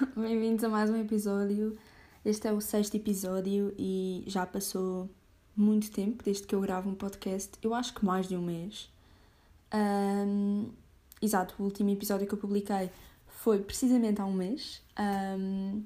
bem-vindos 0.16 0.64
a 0.64 0.68
mais 0.68 0.88
um 0.88 0.96
episódio. 0.96 1.76
Este 2.24 2.48
é 2.48 2.52
o 2.52 2.60
sexto 2.60 2.94
episódio 2.96 3.74
e 3.78 4.24
já 4.26 4.46
passou 4.46 5.10
muito 5.54 5.90
tempo 5.90 6.22
desde 6.24 6.46
que 6.46 6.54
eu 6.54 6.60
gravo 6.60 6.88
um 6.88 6.94
podcast. 6.94 7.50
Eu 7.62 7.74
acho 7.74 7.92
que 7.92 8.04
mais 8.04 8.26
de 8.26 8.36
um 8.36 8.42
mês. 8.42 8.88
Um, 9.74 10.70
exato, 11.20 11.54
o 11.58 11.64
último 11.64 11.90
episódio 11.90 12.26
que 12.26 12.32
eu 12.32 12.38
publiquei 12.38 12.90
foi 13.26 13.58
precisamente 13.58 14.20
há 14.20 14.24
um 14.24 14.32
mês. 14.32 14.82
Um, 14.98 15.82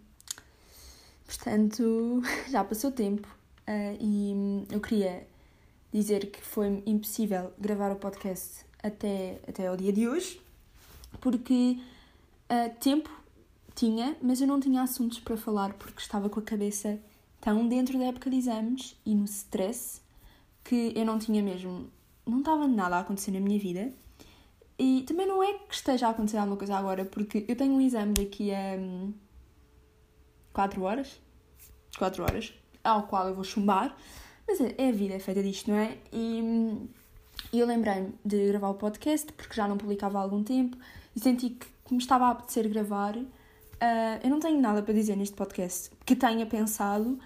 portanto, 1.26 2.22
já 2.50 2.62
passou 2.62 2.92
tempo 2.92 3.26
uh, 3.66 3.96
e 4.00 4.66
eu 4.70 4.80
queria 4.80 5.26
dizer 5.92 6.30
que 6.30 6.40
foi 6.40 6.82
impossível 6.86 7.52
gravar 7.58 7.90
o 7.90 7.96
podcast 7.96 8.64
até, 8.82 9.40
até 9.48 9.66
ao 9.66 9.76
dia 9.76 9.92
de 9.92 10.06
hoje, 10.06 10.40
porque 11.20 11.80
uh, 12.50 12.74
tempo 12.78 13.23
tinha, 13.74 14.16
mas 14.22 14.40
eu 14.40 14.46
não 14.46 14.60
tinha 14.60 14.82
assuntos 14.82 15.18
para 15.18 15.36
falar 15.36 15.74
porque 15.74 16.00
estava 16.00 16.28
com 16.28 16.40
a 16.40 16.42
cabeça 16.42 16.98
tão 17.40 17.68
dentro 17.68 17.98
da 17.98 18.06
época 18.06 18.30
de 18.30 18.36
exames 18.36 18.96
e 19.04 19.14
no 19.14 19.24
stress 19.24 20.00
que 20.62 20.92
eu 20.96 21.04
não 21.04 21.18
tinha 21.18 21.42
mesmo. 21.42 21.90
Não 22.26 22.38
estava 22.38 22.66
nada 22.66 22.96
a 22.96 23.00
acontecer 23.00 23.30
na 23.32 23.40
minha 23.40 23.58
vida. 23.58 23.92
E 24.78 25.02
também 25.02 25.26
não 25.26 25.42
é 25.42 25.52
que 25.54 25.74
esteja 25.74 26.08
a 26.08 26.10
acontecer 26.10 26.38
alguma 26.38 26.56
coisa 26.56 26.76
agora, 26.76 27.04
porque 27.04 27.44
eu 27.46 27.54
tenho 27.54 27.74
um 27.74 27.80
exame 27.80 28.14
daqui 28.14 28.50
a 28.52 28.78
4 30.52 30.80
hum, 30.80 30.84
horas. 30.84 31.20
4 31.98 32.22
horas. 32.22 32.54
Ao 32.82 33.06
qual 33.06 33.28
eu 33.28 33.34
vou 33.34 33.44
chumbar. 33.44 33.96
Mas 34.46 34.60
é, 34.60 34.74
é 34.78 34.88
a 34.88 34.92
vida, 34.92 35.14
é 35.14 35.18
feita 35.18 35.42
disto, 35.42 35.70
não 35.70 35.76
é? 35.76 35.96
E 36.12 36.40
hum, 36.42 36.88
eu 37.52 37.66
lembrei-me 37.66 38.14
de 38.24 38.48
gravar 38.48 38.70
o 38.70 38.74
podcast 38.74 39.32
porque 39.32 39.54
já 39.54 39.68
não 39.68 39.76
publicava 39.76 40.18
há 40.18 40.22
algum 40.22 40.42
tempo 40.42 40.76
e 41.14 41.20
senti 41.20 41.50
que, 41.50 41.66
me 41.90 41.98
estava 41.98 42.26
a 42.26 42.30
apetecer 42.30 42.68
gravar. 42.68 43.14
Uh, 43.74 44.20
eu 44.22 44.30
não 44.30 44.40
tenho 44.40 44.60
nada 44.60 44.82
para 44.82 44.94
dizer 44.94 45.16
neste 45.16 45.34
podcast 45.34 45.90
que 46.04 46.16
tenha 46.16 46.46
pensado. 46.46 47.18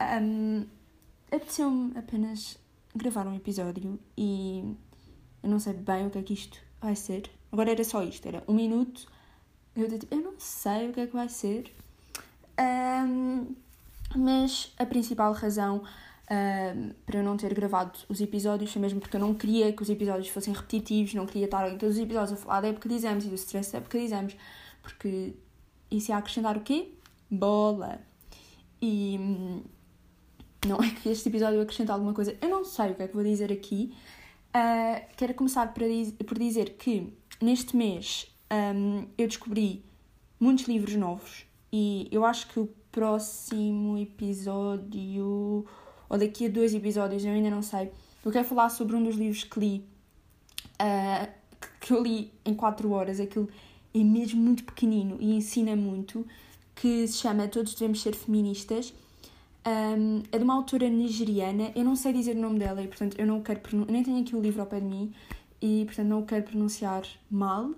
Um, 0.00 0.66
Apeteceu-me 1.34 1.98
apenas 1.98 2.56
gravar 2.94 3.26
um 3.26 3.34
episódio 3.34 3.98
e 4.16 4.76
eu 5.42 5.50
não 5.50 5.58
sei 5.58 5.72
bem 5.72 6.06
o 6.06 6.10
que 6.10 6.18
é 6.18 6.22
que 6.22 6.32
isto 6.32 6.60
vai 6.80 6.94
ser. 6.94 7.28
Agora 7.50 7.72
era 7.72 7.82
só 7.82 8.04
isto, 8.04 8.26
era 8.28 8.44
um 8.46 8.54
minuto. 8.54 9.10
Eu, 9.74 9.88
eu 10.12 10.20
não 10.20 10.34
sei 10.38 10.90
o 10.90 10.92
que 10.92 11.00
é 11.00 11.06
que 11.08 11.12
vai 11.12 11.28
ser. 11.28 11.74
Um, 12.56 13.52
mas 14.14 14.72
a 14.78 14.86
principal 14.86 15.32
razão 15.32 15.78
uh, 15.78 16.94
para 17.04 17.18
eu 17.18 17.24
não 17.24 17.36
ter 17.36 17.52
gravado 17.52 17.98
os 18.08 18.20
episódios 18.20 18.72
foi 18.72 18.80
mesmo 18.80 19.00
porque 19.00 19.16
eu 19.16 19.20
não 19.20 19.34
queria 19.34 19.72
que 19.72 19.82
os 19.82 19.90
episódios 19.90 20.28
fossem 20.28 20.54
repetitivos, 20.54 21.14
não 21.14 21.26
queria 21.26 21.46
estar 21.46 21.68
em 21.68 21.76
todos 21.76 21.96
os 21.96 22.02
episódios 22.02 22.32
a 22.34 22.36
falar 22.36 22.60
da 22.60 22.68
época 22.68 22.88
de 22.88 22.94
exames 22.94 23.24
e 23.24 23.28
do 23.28 23.34
stress 23.34 23.72
da 23.72 23.78
época 23.78 23.98
de 23.98 24.04
exames, 24.04 24.36
porque 24.82 25.34
isso 25.96 26.10
ia 26.10 26.16
acrescentar 26.16 26.56
o 26.56 26.60
quê? 26.60 26.92
Bola. 27.30 28.00
E 28.80 29.16
hum, 29.18 29.62
não 30.66 30.82
é 30.82 30.90
que 30.90 31.08
este 31.08 31.28
episódio 31.28 31.60
acrescenta 31.60 31.92
alguma 31.92 32.12
coisa, 32.12 32.36
eu 32.40 32.48
não 32.48 32.64
sei 32.64 32.92
o 32.92 32.94
que 32.94 33.02
é 33.02 33.08
que 33.08 33.14
vou 33.14 33.24
dizer 33.24 33.52
aqui. 33.52 33.94
Uh, 34.54 35.04
quero 35.16 35.34
começar 35.34 35.72
por, 35.74 35.82
por 36.26 36.38
dizer 36.38 36.76
que 36.76 37.12
neste 37.40 37.76
mês 37.76 38.32
um, 38.52 39.06
eu 39.18 39.26
descobri 39.26 39.84
muitos 40.38 40.66
livros 40.66 40.94
novos 40.94 41.44
e 41.72 42.08
eu 42.12 42.24
acho 42.24 42.46
que 42.48 42.60
o 42.60 42.68
próximo 42.92 43.98
episódio 43.98 45.66
ou 46.08 46.18
daqui 46.18 46.46
a 46.46 46.48
dois 46.48 46.74
episódios, 46.74 47.24
eu 47.24 47.32
ainda 47.32 47.50
não 47.50 47.62
sei. 47.62 47.90
Eu 48.24 48.30
quero 48.30 48.44
falar 48.44 48.68
sobre 48.68 48.94
um 48.94 49.02
dos 49.02 49.16
livros 49.16 49.44
que 49.44 49.58
li, 49.58 49.84
uh, 50.80 51.28
que 51.80 51.92
eu 51.92 52.02
li 52.02 52.32
em 52.44 52.54
4 52.54 52.90
horas. 52.90 53.20
Aquilo 53.20 53.48
é 53.94 54.02
mesmo 54.02 54.40
muito 54.42 54.64
pequenino 54.64 55.16
e 55.20 55.36
ensina 55.36 55.76
muito, 55.76 56.26
que 56.74 57.06
se 57.06 57.18
chama 57.18 57.46
Todos 57.46 57.74
Devemos 57.74 58.02
Ser 58.02 58.14
Feministas. 58.14 58.92
Um, 59.66 60.22
é 60.30 60.36
de 60.36 60.44
uma 60.44 60.54
autora 60.54 60.90
nigeriana, 60.90 61.72
eu 61.74 61.84
não 61.84 61.96
sei 61.96 62.12
dizer 62.12 62.36
o 62.36 62.40
nome 62.40 62.58
dela 62.58 62.82
e, 62.82 62.88
portanto, 62.88 63.18
eu 63.18 63.26
não 63.26 63.40
quero 63.40 63.60
nem 63.88 64.02
tenho 64.02 64.20
aqui 64.20 64.36
o 64.36 64.40
livro 64.40 64.60
ao 64.60 64.66
pé 64.66 64.78
de 64.78 64.86
mim 64.86 65.14
e, 65.62 65.84
portanto, 65.86 66.06
não 66.06 66.20
o 66.20 66.26
quero 66.26 66.42
pronunciar 66.42 67.02
mal. 67.30 67.70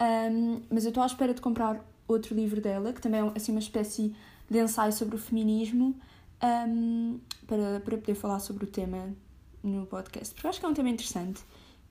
Um, 0.00 0.62
mas 0.70 0.84
eu 0.84 0.88
estou 0.88 1.02
à 1.02 1.06
espera 1.06 1.34
de 1.34 1.40
comprar 1.42 1.84
outro 2.08 2.34
livro 2.34 2.60
dela, 2.60 2.92
que 2.92 3.00
também 3.02 3.20
é 3.20 3.32
assim, 3.34 3.52
uma 3.52 3.60
espécie 3.60 4.14
de 4.48 4.58
ensaio 4.58 4.92
sobre 4.92 5.16
o 5.16 5.18
feminismo 5.18 5.94
um, 6.42 7.20
para, 7.46 7.80
para 7.80 7.98
poder 7.98 8.14
falar 8.14 8.40
sobre 8.40 8.64
o 8.64 8.66
tema 8.66 9.14
no 9.62 9.84
podcast, 9.84 10.32
porque 10.32 10.46
eu 10.46 10.50
acho 10.50 10.60
que 10.60 10.64
é 10.64 10.68
um 10.68 10.74
tema 10.74 10.88
interessante. 10.88 11.42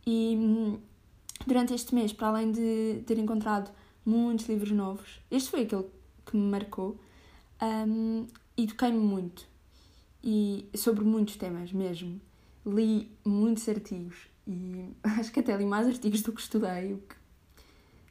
E 0.07 0.35
hum, 0.35 0.79
durante 1.45 1.73
este 1.73 1.93
mês, 1.95 2.13
para 2.13 2.27
além 2.27 2.51
de 2.51 3.03
ter 3.05 3.17
encontrado 3.17 3.71
muitos 4.05 4.47
livros 4.47 4.71
novos, 4.71 5.21
este 5.29 5.49
foi 5.49 5.61
aquele 5.61 5.85
que 6.25 6.35
me 6.35 6.49
marcou 6.49 6.99
um, 7.61 8.27
e 8.57 8.67
toquei-me 8.67 8.99
muito. 8.99 9.47
E 10.23 10.69
sobre 10.75 11.03
muitos 11.03 11.37
temas 11.37 11.71
mesmo. 11.71 12.19
Li 12.65 13.09
muitos 13.25 13.67
artigos 13.69 14.17
e 14.45 14.89
acho 15.03 15.31
que 15.31 15.39
até 15.39 15.55
li 15.55 15.65
mais 15.65 15.87
artigos 15.87 16.21
do 16.21 16.33
que 16.33 16.41
estudei, 16.41 16.93
o 16.93 16.97
que 16.97 17.15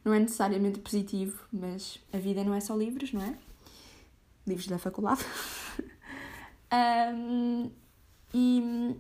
não 0.05 0.15
é 0.15 0.21
necessariamente 0.21 0.79
positivo, 0.79 1.39
mas 1.53 2.01
a 2.13 2.19
vida 2.19 2.43
não 2.45 2.55
é 2.55 2.61
só 2.61 2.75
livros, 2.75 3.13
não 3.13 3.23
é? 3.23 3.37
Livros 4.47 4.67
da 4.67 4.79
faculdade. 4.79 5.25
Um, 6.71 7.71
e 8.35 8.95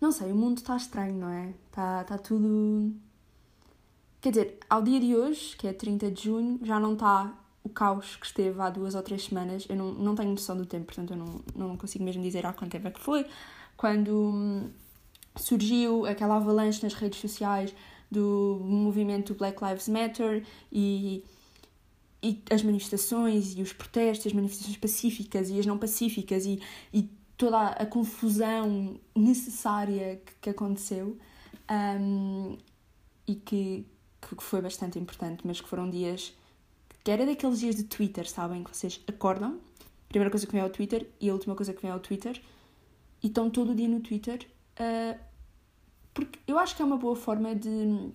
não 0.00 0.12
sei, 0.12 0.32
o 0.32 0.34
mundo 0.34 0.58
está 0.58 0.76
estranho, 0.76 1.14
não 1.14 1.28
é? 1.28 1.52
Está 1.66 2.04
tá 2.04 2.18
tudo. 2.18 2.94
Quer 4.20 4.30
dizer, 4.30 4.58
ao 4.68 4.82
dia 4.82 5.00
de 5.00 5.14
hoje, 5.14 5.56
que 5.56 5.66
é 5.66 5.72
30 5.72 6.10
de 6.10 6.24
junho, 6.24 6.60
já 6.62 6.78
não 6.80 6.94
está 6.94 7.34
o 7.62 7.68
caos 7.68 8.16
que 8.16 8.26
esteve 8.26 8.60
há 8.60 8.70
duas 8.70 8.94
ou 8.94 9.02
três 9.02 9.24
semanas. 9.24 9.66
Eu 9.68 9.76
não, 9.76 9.92
não 9.92 10.14
tenho 10.14 10.30
noção 10.30 10.56
do 10.56 10.66
tempo, 10.66 10.86
portanto 10.86 11.12
eu 11.12 11.16
não, 11.16 11.40
não 11.54 11.76
consigo 11.76 12.04
mesmo 12.04 12.22
dizer 12.22 12.46
há 12.46 12.52
quanto 12.52 12.72
tempo 12.72 12.88
é 12.88 12.90
que 12.90 13.00
foi. 13.00 13.26
Quando 13.76 14.10
hum, 14.14 14.70
surgiu 15.36 16.06
aquela 16.06 16.36
avalanche 16.36 16.82
nas 16.82 16.94
redes 16.94 17.20
sociais 17.20 17.74
do 18.10 18.60
movimento 18.62 19.34
Black 19.34 19.62
Lives 19.64 19.88
Matter 19.88 20.44
e 20.72 21.24
e 22.22 22.42
as 22.50 22.62
manifestações 22.62 23.56
e 23.56 23.62
os 23.62 23.72
protestos, 23.72 24.26
as 24.26 24.32
manifestações 24.32 24.76
pacíficas 24.76 25.48
e 25.48 25.58
as 25.58 25.66
não 25.66 25.78
pacíficas 25.78 26.44
e, 26.44 26.60
e 26.92 27.08
toda 27.40 27.68
a, 27.68 27.86
confusão 27.86 29.00
necessária 29.16 30.20
que, 30.24 30.34
que 30.42 30.50
aconteceu 30.50 31.18
um, 31.98 32.58
e 33.26 33.34
que, 33.34 33.86
que 34.20 34.42
foi 34.42 34.60
bastante 34.60 34.98
importante, 34.98 35.46
mas 35.46 35.60
que 35.60 35.68
foram 35.68 35.88
dias 35.88 36.34
que 37.02 37.10
era 37.10 37.24
daqueles 37.24 37.60
dias 37.60 37.76
de 37.76 37.84
Twitter, 37.84 38.28
sabem? 38.28 38.62
Que 38.62 38.76
vocês 38.76 39.02
acordam, 39.08 39.58
primeira 40.08 40.30
coisa 40.30 40.46
que 40.46 40.52
vem 40.52 40.60
ao 40.60 40.68
Twitter 40.68 41.08
e 41.18 41.30
a 41.30 41.32
última 41.32 41.54
coisa 41.56 41.72
que 41.72 41.80
vem 41.80 41.90
ao 41.90 41.98
Twitter 41.98 42.40
e 43.22 43.28
estão 43.28 43.48
todo 43.48 43.72
o 43.72 43.74
dia 43.74 43.88
no 43.88 44.00
Twitter 44.00 44.46
uh, 44.78 45.18
porque 46.12 46.38
eu 46.46 46.58
acho 46.58 46.76
que 46.76 46.82
é 46.82 46.84
uma 46.84 46.98
boa 46.98 47.16
forma 47.16 47.54
de, 47.54 48.12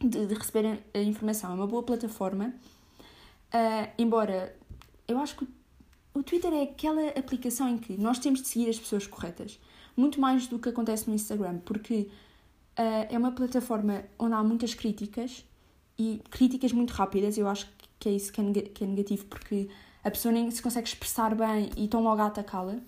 de, 0.00 0.26
de 0.26 0.34
receber 0.34 0.84
a 0.94 0.98
informação, 1.00 1.50
é 1.50 1.54
uma 1.54 1.66
boa 1.66 1.82
plataforma 1.82 2.54
Uh, 3.48 3.88
embora 3.96 4.54
eu 5.06 5.18
acho 5.18 5.36
que 5.36 5.48
o 6.18 6.22
Twitter 6.24 6.52
é 6.52 6.62
aquela 6.62 7.10
aplicação 7.10 7.68
em 7.68 7.78
que 7.78 7.96
nós 7.96 8.18
temos 8.18 8.42
de 8.42 8.48
seguir 8.48 8.68
as 8.68 8.76
pessoas 8.76 9.06
corretas, 9.06 9.60
muito 9.96 10.20
mais 10.20 10.48
do 10.48 10.58
que 10.58 10.68
acontece 10.68 11.08
no 11.08 11.14
Instagram, 11.14 11.58
porque 11.58 12.10
uh, 12.76 13.06
é 13.08 13.16
uma 13.16 13.30
plataforma 13.30 14.04
onde 14.18 14.34
há 14.34 14.42
muitas 14.42 14.74
críticas 14.74 15.44
e 15.96 16.20
críticas 16.28 16.72
muito 16.72 16.90
rápidas. 16.90 17.38
Eu 17.38 17.46
acho 17.46 17.70
que 18.00 18.08
é 18.08 18.12
isso 18.12 18.32
que 18.32 18.40
é, 18.40 18.44
que 18.62 18.82
é 18.82 18.86
negativo, 18.88 19.26
porque 19.26 19.68
a 20.02 20.10
pessoa 20.10 20.32
nem 20.32 20.50
se 20.50 20.60
consegue 20.60 20.88
expressar 20.88 21.36
bem 21.36 21.70
e 21.76 21.84
estão 21.84 22.02
logo 22.02 22.20
a 22.20 22.26
atacá-la. 22.26 22.78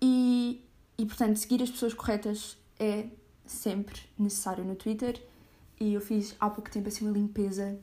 E, 0.00 0.64
e 0.96 1.04
portanto, 1.04 1.36
seguir 1.36 1.62
as 1.62 1.70
pessoas 1.70 1.92
corretas 1.92 2.56
é 2.80 3.06
sempre 3.44 4.00
necessário 4.18 4.64
no 4.64 4.76
Twitter. 4.76 5.22
E 5.78 5.92
eu 5.92 6.00
fiz 6.00 6.34
há 6.40 6.48
pouco 6.48 6.70
tempo 6.70 6.88
assim 6.88 7.04
uma 7.04 7.12
limpeza 7.12 7.78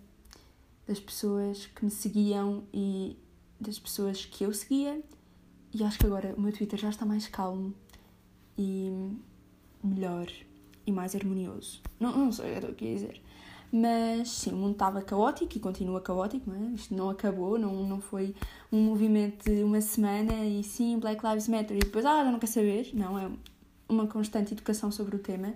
das 0.88 1.00
pessoas 1.00 1.68
que 1.68 1.86
me 1.86 1.92
seguiam 1.92 2.64
e 2.74 3.16
das 3.60 3.80
pessoas 3.80 4.26
que 4.26 4.44
eu 4.44 4.54
seguia. 4.54 5.02
E 5.74 5.84
acho 5.84 6.00
que 6.00 6.06
agora 6.06 6.34
o 6.36 6.42
meu 6.42 6.52
Twitter 6.52 6.80
já 6.80 6.90
está 6.90 7.06
mais 7.06 7.28
calmo 7.28 7.74
e 8.58 8.92
melhor 9.84 10.28
e 10.86 10.92
mais 10.92 11.16
harmonioso. 11.16 11.82
Não, 12.00 12.18
não 12.18 12.32
sei 12.32 12.58
o 12.58 12.74
que 12.74 12.86
eu 12.86 12.94
dizer. 12.94 13.22
Mas 13.72 14.30
sim, 14.30 14.52
o 14.52 14.56
mundo 14.56 14.72
estava 14.72 15.02
caótico 15.02 15.56
e 15.56 15.60
continua 15.60 16.02
caótico, 16.02 16.50
não 16.50 16.56
é? 16.56 16.74
Isto 16.74 16.96
não 16.96 17.10
acabou, 17.10 17.60
não, 17.60 17.88
não 17.88 18.02
foi 18.02 18.34
um 18.72 18.82
movimento 18.82 19.44
de 19.44 19.64
uma 19.64 19.80
semana 19.80 20.44
e 20.44 20.64
sim, 20.64 20.98
Black 20.98 21.24
Lives 21.24 21.48
Matter 21.48 21.78
e 21.78 21.82
depois, 21.82 22.04
ah, 22.06 22.24
já 22.24 22.32
não 22.32 22.40
quer 22.40 22.48
saber. 22.48 22.90
Não, 22.94 23.20
é 23.20 23.30
uma 23.88 24.08
constante 24.08 24.54
educação 24.54 24.92
sobre 24.92 25.16
o 25.16 25.20
tema. 25.20 25.54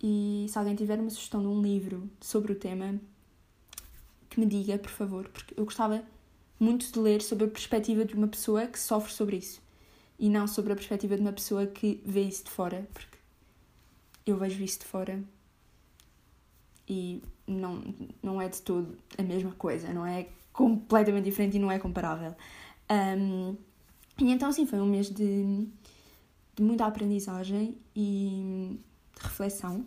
E 0.00 0.46
se 0.48 0.56
alguém 0.56 0.76
tiver 0.76 1.00
uma 1.00 1.10
sugestão 1.10 1.40
de 1.40 1.48
um 1.48 1.60
livro 1.60 2.08
sobre 2.20 2.52
o 2.52 2.54
tema, 2.54 3.00
que 4.30 4.38
me 4.38 4.46
diga, 4.46 4.78
por 4.78 4.90
favor, 4.90 5.28
porque 5.28 5.54
eu 5.56 5.64
gostava 5.64 6.04
muito 6.58 6.90
de 6.92 6.98
ler 6.98 7.22
sobre 7.22 7.44
a 7.44 7.48
perspectiva 7.48 8.04
de 8.04 8.14
uma 8.14 8.28
pessoa 8.28 8.66
que 8.66 8.78
sofre 8.78 9.12
sobre 9.12 9.36
isso 9.36 9.62
e 10.18 10.28
não 10.28 10.46
sobre 10.46 10.72
a 10.72 10.76
perspectiva 10.76 11.16
de 11.16 11.22
uma 11.22 11.32
pessoa 11.32 11.66
que 11.66 12.00
vê 12.04 12.22
isso 12.22 12.44
de 12.44 12.50
fora, 12.50 12.88
porque 12.92 13.18
eu 14.26 14.36
vejo 14.36 14.62
isso 14.62 14.80
de 14.80 14.86
fora 14.86 15.22
e 16.88 17.22
não, 17.46 17.82
não 18.22 18.40
é 18.40 18.48
de 18.48 18.60
todo 18.62 18.96
a 19.18 19.22
mesma 19.22 19.52
coisa, 19.52 19.92
não 19.92 20.06
é 20.06 20.28
completamente 20.52 21.24
diferente 21.24 21.56
e 21.56 21.60
não 21.60 21.70
é 21.70 21.78
comparável. 21.78 22.34
Um, 22.90 23.56
e 24.20 24.30
então, 24.30 24.52
sim, 24.52 24.66
foi 24.66 24.80
um 24.80 24.86
mês 24.86 25.10
de, 25.10 25.66
de 26.54 26.62
muita 26.62 26.86
aprendizagem 26.86 27.76
e 27.94 28.78
de 29.16 29.22
reflexão, 29.22 29.84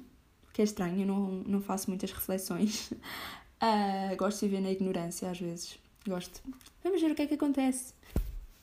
que 0.54 0.62
é 0.62 0.66
estranho, 0.66 1.02
eu 1.02 1.08
não, 1.08 1.30
não 1.48 1.62
faço 1.62 1.90
muitas 1.90 2.12
reflexões. 2.12 2.92
Uh, 2.92 4.16
gosto 4.18 4.42
de 4.42 4.48
viver 4.48 4.62
na 4.62 4.72
ignorância 4.72 5.30
às 5.30 5.40
vezes. 5.40 5.80
Gosto. 6.08 6.42
Vamos 6.84 7.02
ver 7.02 7.12
o 7.12 7.16
que 7.16 7.24
é 7.24 7.28
que 7.28 7.34
acontece. 7.34 7.94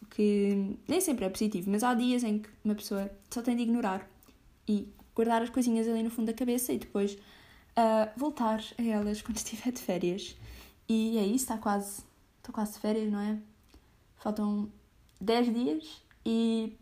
O 0.02 0.06
que 0.06 0.78
nem 0.88 1.00
sempre 1.00 1.26
é 1.26 1.28
positivo, 1.28 1.70
mas 1.70 1.82
há 1.82 1.92
dias 1.92 2.24
em 2.24 2.38
que 2.38 2.48
uma 2.64 2.74
pessoa 2.74 3.10
só 3.30 3.42
tem 3.42 3.54
de 3.54 3.62
ignorar 3.62 4.08
e 4.66 4.88
guardar 5.14 5.42
as 5.42 5.50
coisinhas 5.50 5.86
ali 5.86 6.02
no 6.02 6.10
fundo 6.10 6.26
da 6.26 6.32
cabeça 6.32 6.72
e 6.72 6.78
depois 6.78 7.12
uh, 7.12 8.10
voltar 8.16 8.62
a 8.78 8.82
elas 8.82 9.20
quando 9.20 9.36
estiver 9.38 9.72
de 9.72 9.80
férias. 9.80 10.34
E 10.88 11.18
é 11.18 11.22
isso, 11.22 11.44
está 11.44 11.58
quase. 11.58 12.02
Estou 12.38 12.54
quase 12.54 12.74
de 12.74 12.78
férias, 12.78 13.12
não 13.12 13.20
é? 13.20 13.38
Faltam 14.16 14.70
10 15.20 15.54
dias 15.54 16.02
e 16.24 16.72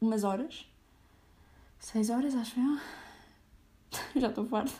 umas 0.00 0.24
horas. 0.24 0.66
6 1.80 2.08
horas, 2.08 2.34
acho 2.34 2.58
eu. 2.58 2.78
Já 4.20 4.28
estou 4.28 4.46
farta. 4.46 4.72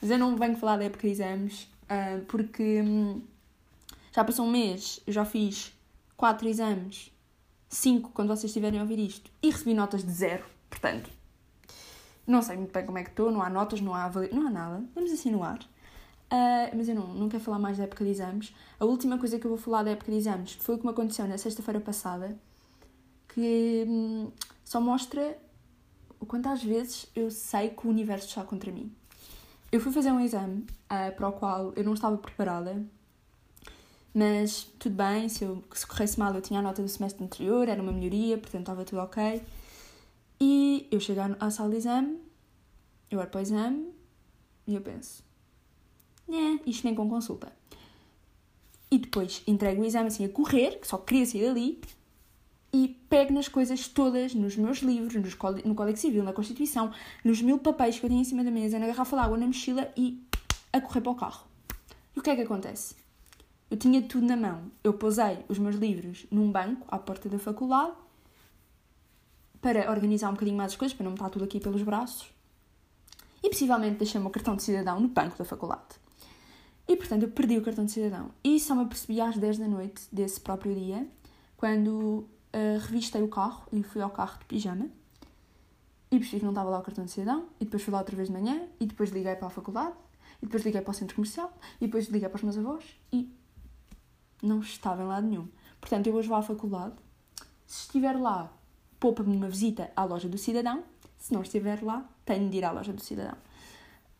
Mas 0.00 0.10
eu 0.10 0.18
não 0.18 0.36
venho 0.36 0.56
falar 0.56 0.76
da 0.76 0.84
época 0.84 1.08
de 1.08 1.12
exames, 1.12 1.62
uh, 1.84 2.24
porque 2.26 2.80
um, 2.82 3.20
já 4.18 4.24
passou 4.24 4.44
um 4.46 4.50
mês, 4.50 4.98
eu 5.06 5.12
já 5.12 5.24
fiz 5.24 5.72
4 6.16 6.48
exames, 6.48 7.12
5 7.68 8.10
quando 8.10 8.26
vocês 8.26 8.46
estiverem 8.46 8.80
a 8.80 8.82
ouvir 8.82 8.98
isto, 8.98 9.30
e 9.40 9.48
recebi 9.48 9.72
notas 9.74 10.02
de 10.02 10.10
zero. 10.10 10.44
Portanto, 10.68 11.08
não 12.26 12.42
sei 12.42 12.56
muito 12.56 12.72
bem 12.72 12.84
como 12.84 12.98
é 12.98 13.04
que 13.04 13.10
estou, 13.10 13.30
não 13.30 13.40
há 13.40 13.48
notas, 13.48 13.80
não 13.80 13.94
há 13.94 14.06
avali... 14.06 14.28
não 14.34 14.48
há 14.48 14.50
nada. 14.50 14.84
Vamos 14.92 15.12
assim 15.12 15.30
no 15.30 15.44
ar. 15.44 15.60
Uh, 15.60 16.76
mas 16.76 16.88
eu 16.88 16.96
não, 16.96 17.14
não 17.14 17.28
quero 17.28 17.44
falar 17.44 17.60
mais 17.60 17.78
da 17.78 17.84
época 17.84 18.04
de 18.04 18.10
exames. 18.10 18.52
A 18.80 18.84
última 18.84 19.18
coisa 19.18 19.38
que 19.38 19.46
eu 19.46 19.50
vou 19.50 19.58
falar 19.58 19.84
da 19.84 19.92
época 19.92 20.10
de 20.10 20.18
exames 20.18 20.54
foi 20.54 20.74
o 20.74 20.78
que 20.78 20.84
me 20.84 20.90
aconteceu 20.90 21.28
na 21.28 21.38
sexta-feira 21.38 21.78
passada, 21.78 22.36
que 23.28 23.84
hum, 23.86 24.32
só 24.64 24.80
mostra 24.80 25.38
o 26.18 26.26
quanto 26.26 26.48
às 26.48 26.60
vezes 26.60 27.06
eu 27.14 27.30
sei 27.30 27.70
que 27.70 27.86
o 27.86 27.90
universo 27.90 28.26
está 28.26 28.42
contra 28.42 28.72
mim. 28.72 28.92
Eu 29.70 29.78
fui 29.78 29.92
fazer 29.92 30.10
um 30.10 30.18
exame 30.18 30.66
uh, 30.90 31.14
para 31.14 31.28
o 31.28 31.32
qual 31.34 31.72
eu 31.76 31.84
não 31.84 31.94
estava 31.94 32.18
preparada, 32.18 32.84
mas 34.18 34.64
tudo 34.80 34.96
bem, 34.96 35.28
se, 35.28 35.44
eu, 35.44 35.62
se 35.72 35.86
corresse 35.86 36.18
mal 36.18 36.34
eu 36.34 36.42
tinha 36.42 36.58
a 36.58 36.62
nota 36.62 36.82
do 36.82 36.88
semestre 36.88 37.22
anterior, 37.22 37.68
era 37.68 37.80
uma 37.80 37.92
melhoria, 37.92 38.36
portanto 38.36 38.62
estava 38.62 38.84
tudo 38.84 39.00
ok. 39.00 39.40
E 40.40 40.88
eu 40.90 40.98
chego 40.98 41.20
à 41.38 41.50
sala 41.52 41.70
de 41.70 41.76
exame, 41.76 42.18
eu 43.12 43.20
olho 43.20 43.28
para 43.28 43.38
o 43.38 43.40
exame 43.40 43.92
e 44.66 44.74
eu 44.74 44.80
penso, 44.80 45.22
né, 46.26 46.58
isto 46.66 46.84
nem 46.84 46.96
com 46.96 47.08
consulta. 47.08 47.52
E 48.90 48.98
depois 48.98 49.40
entrego 49.46 49.82
o 49.82 49.84
exame 49.84 50.08
assim 50.08 50.24
a 50.24 50.28
correr, 50.28 50.80
que 50.80 50.88
só 50.88 50.98
queria 50.98 51.24
sair 51.24 51.46
dali, 51.46 51.80
e 52.72 53.00
pego 53.08 53.32
nas 53.32 53.46
coisas 53.46 53.86
todas, 53.86 54.34
nos 54.34 54.56
meus 54.56 54.78
livros, 54.78 55.14
nos, 55.14 55.36
no 55.64 55.74
Código 55.76 55.96
Civil, 55.96 56.24
na 56.24 56.32
Constituição, 56.32 56.92
nos 57.24 57.40
mil 57.40 57.60
papéis 57.60 58.00
que 58.00 58.04
eu 58.04 58.10
tinha 58.10 58.22
em 58.22 58.24
cima 58.24 58.42
da 58.42 58.50
mesa, 58.50 58.80
na 58.80 58.88
garrafa 58.88 59.14
d'água, 59.14 59.38
na 59.38 59.46
mochila 59.46 59.92
e 59.96 60.20
a 60.72 60.80
correr 60.80 61.02
para 61.02 61.12
o 61.12 61.14
carro. 61.14 61.46
E 62.16 62.18
o 62.18 62.22
que 62.22 62.30
é 62.30 62.34
que 62.34 62.42
acontece? 62.42 62.96
Eu 63.70 63.76
tinha 63.76 64.02
tudo 64.02 64.26
na 64.26 64.36
mão. 64.36 64.70
Eu 64.82 64.94
posei 64.94 65.44
os 65.48 65.58
meus 65.58 65.76
livros 65.76 66.26
num 66.30 66.50
banco 66.50 66.86
à 66.88 66.98
porta 66.98 67.28
da 67.28 67.38
faculdade 67.38 67.92
para 69.60 69.90
organizar 69.90 70.30
um 70.30 70.32
bocadinho 70.32 70.56
mais 70.56 70.72
as 70.72 70.78
coisas, 70.78 70.96
para 70.96 71.04
não 71.04 71.14
estar 71.14 71.28
tudo 71.30 71.44
aqui 71.44 71.60
pelos 71.60 71.82
braços. 71.82 72.32
E 73.42 73.48
possivelmente 73.48 73.98
deixei 73.98 74.18
o 74.18 74.22
meu 74.22 74.30
cartão 74.30 74.56
de 74.56 74.62
cidadão 74.62 75.00
no 75.00 75.08
banco 75.08 75.36
da 75.36 75.44
faculdade. 75.44 75.96
E 76.86 76.96
portanto 76.96 77.24
eu 77.24 77.30
perdi 77.30 77.58
o 77.58 77.62
cartão 77.62 77.84
de 77.84 77.92
cidadão. 77.92 78.30
E 78.42 78.58
só 78.58 78.74
me 78.74 78.82
apercebi 78.82 79.20
às 79.20 79.36
10 79.36 79.58
da 79.58 79.68
noite 79.68 80.02
desse 80.10 80.40
próprio 80.40 80.74
dia, 80.74 81.06
quando 81.56 81.90
uh, 81.90 82.78
revistei 82.86 83.22
o 83.22 83.28
carro 83.28 83.66
e 83.72 83.82
fui 83.82 84.00
ao 84.00 84.10
carro 84.10 84.38
de 84.38 84.46
pijama. 84.46 84.88
E 86.10 86.18
percebi 86.18 86.38
que 86.38 86.44
não 86.44 86.52
estava 86.52 86.70
lá 86.70 86.78
o 86.78 86.82
cartão 86.82 87.04
de 87.04 87.10
cidadão. 87.10 87.46
E 87.60 87.64
depois 87.66 87.82
fui 87.82 87.92
lá 87.92 87.98
outra 87.98 88.16
vez 88.16 88.28
de 88.28 88.34
manhã. 88.34 88.66
E 88.80 88.86
depois 88.86 89.10
liguei 89.10 89.36
para 89.36 89.48
a 89.48 89.50
faculdade. 89.50 89.94
E 90.40 90.46
depois 90.46 90.64
liguei 90.64 90.80
para 90.80 90.90
o 90.90 90.94
centro 90.94 91.14
comercial. 91.14 91.52
E 91.78 91.86
depois 91.86 92.06
liguei 92.06 92.28
para 92.30 92.36
os 92.36 92.42
meus 92.42 92.56
avós. 92.56 92.82
E 93.12 93.30
não 94.42 94.60
estava 94.60 95.02
em 95.02 95.06
lado 95.06 95.26
nenhum. 95.26 95.48
Portanto, 95.80 96.06
eu 96.06 96.14
hoje 96.14 96.28
vou 96.28 96.36
à 96.36 96.42
faculdade. 96.42 96.94
Se 97.66 97.82
estiver 97.82 98.16
lá 98.18 98.50
poupa-me 98.98 99.36
uma 99.36 99.48
visita 99.48 99.90
à 99.94 100.04
loja 100.04 100.28
do 100.28 100.38
cidadão. 100.38 100.82
Se 101.16 101.32
não 101.32 101.42
estiver 101.42 101.82
lá, 101.82 102.08
tenho 102.24 102.48
de 102.48 102.58
ir 102.58 102.64
à 102.64 102.70
loja 102.70 102.92
do 102.92 103.02
cidadão. 103.02 103.36